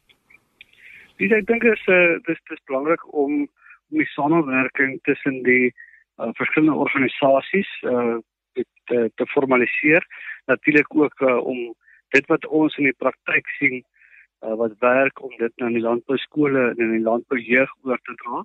Dis 1.23 1.31
ek 1.31 1.45
dink 1.47 1.63
is 1.63 1.83
uh, 1.87 2.17
dis 2.27 2.39
dis 2.51 2.63
belangrik 2.67 3.03
om 3.15 3.45
om 3.45 3.99
die 4.01 4.09
samewerking 4.11 4.97
tussen 5.07 5.37
die 5.45 5.69
uh, 5.69 6.31
verskillende 6.35 6.75
organisasies 6.85 7.69
uh, 7.87 8.17
te 8.91 9.05
te 9.15 9.27
formaliseer. 9.31 10.03
Natuurlik 10.51 10.91
ook 10.95 11.23
uh, 11.23 11.37
om 11.37 11.61
dit 12.17 12.27
wat 12.33 12.47
ons 12.59 12.75
in 12.81 12.89
die 12.89 12.99
praktyk 13.05 13.47
sien 13.59 13.77
uh, 13.79 14.57
wat 14.59 14.75
werk 14.83 15.23
om 15.23 15.31
dit 15.39 15.63
na 15.63 15.71
die 15.71 15.85
landbou 15.85 16.19
skole 16.25 16.65
en 16.73 16.83
in 16.89 16.93
die 16.97 17.05
landbou 17.07 17.39
jeug 17.39 17.71
oor 17.87 18.03
te 18.03 18.17
dra. 18.25 18.43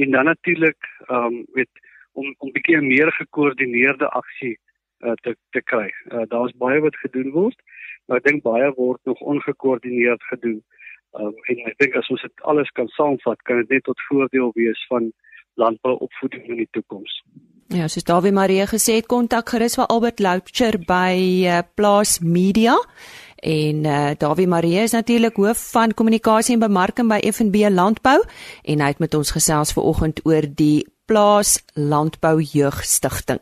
En 0.00 0.16
dan 0.16 0.32
natuurlik 0.32 0.90
ehm 1.10 1.28
um, 1.28 1.38
weet 1.58 1.84
om 2.12 2.34
om 2.38 2.48
'n 2.48 2.56
bietjie 2.56 2.80
meer 2.80 3.12
gekoördineerde 3.20 4.08
aksie 4.08 4.56
uh, 5.04 5.12
te 5.20 5.36
te 5.50 5.62
kry. 5.62 5.88
Uh, 6.08 6.24
Daar's 6.32 6.56
baie 6.64 6.80
wat 6.80 6.96
gedoen 7.04 7.30
word, 7.36 7.60
maar 8.06 8.24
ek 8.24 8.28
dink 8.32 8.42
baie 8.42 8.72
word 8.72 9.00
nog 9.04 9.20
ongekoördineerd 9.20 10.30
gedoen. 10.32 10.62
Ehm 10.64 10.78
um, 11.18 11.34
en 11.50 11.62
ek 11.70 11.78
dink 11.82 11.96
as 11.98 12.10
ons 12.12 12.22
dit 12.22 12.46
alles 12.52 12.70
kan 12.78 12.88
saamvat, 12.96 13.42
kan 13.48 13.62
dit 13.62 13.76
net 13.76 13.86
tot 13.88 14.06
voordeel 14.08 14.52
wees 14.58 14.86
van 14.90 15.12
landbouopvoeding 15.60 16.46
in 16.48 16.62
die 16.62 16.70
toekoms. 16.76 17.20
Ja, 17.70 17.86
soos 17.86 18.06
Dawie 18.06 18.32
Marie 18.34 18.64
gesê 18.66 18.96
het, 18.98 19.06
kontak 19.06 19.52
gerus 19.52 19.76
vir 19.78 19.86
Albert 19.94 20.18
Loucher 20.18 20.74
by 20.88 21.14
uh, 21.46 21.60
Plaas 21.78 22.18
Media. 22.18 22.74
En 23.40 23.84
uh, 23.86 24.10
Dawie 24.18 24.48
Marie 24.50 24.80
is 24.82 24.96
natuurlik 24.96 25.38
hoof 25.38 25.60
van 25.70 25.94
kommunikasie 25.94 26.56
en 26.56 26.64
bemarking 26.64 27.08
by 27.08 27.20
FNB 27.30 27.70
Landbou 27.70 28.18
en 28.64 28.82
hy 28.82 28.90
het 28.90 28.98
met 29.00 29.14
ons 29.14 29.30
gesels 29.32 29.72
vanoggend 29.76 30.18
oor 30.26 30.48
die 30.50 30.82
Plaas 31.06 31.60
Landbou 31.74 32.40
Jeugstigting. 32.42 33.40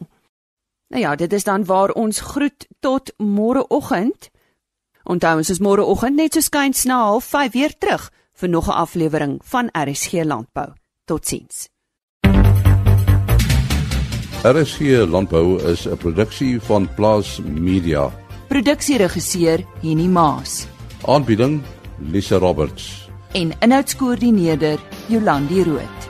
Nou 0.89 1.03
ja, 1.03 1.17
dit 1.17 1.33
is 1.33 1.45
dan 1.45 1.65
waar 1.65 1.91
ons 1.97 2.21
groet 2.21 2.69
tot 2.81 3.13
môreoggend. 3.17 4.31
Onthou 5.09 5.39
ons 5.41 5.49
is 5.49 5.61
môreoggend 5.65 6.19
net 6.21 6.35
so 6.37 6.45
skuins 6.45 6.85
na 6.85 6.99
05:30 7.17 7.53
weer 7.55 7.73
terug 7.79 8.11
vir 8.41 8.49
nog 8.49 8.69
'n 8.69 8.77
aflewering 8.85 9.41
van 9.45 9.71
RSG 9.73 10.25
Landbou. 10.25 10.73
Totsiens. 11.07 11.69
RSG 14.45 15.09
Landbou 15.09 15.59
is 15.73 15.87
'n 15.87 15.97
produksie 15.97 16.61
van 16.61 16.89
Plaas 16.95 17.41
Media. 17.41 18.13
Produksieregisseur 18.49 19.65
Henny 19.83 20.07
Maas 20.07 20.67
Aanbieding 21.07 21.63
Lisa 21.99 22.37
Roberts. 22.37 23.09
en 23.33 23.53
inhoudskoördineerder 23.61 24.79
Jolandi 25.09 25.63
Root. 25.63 26.08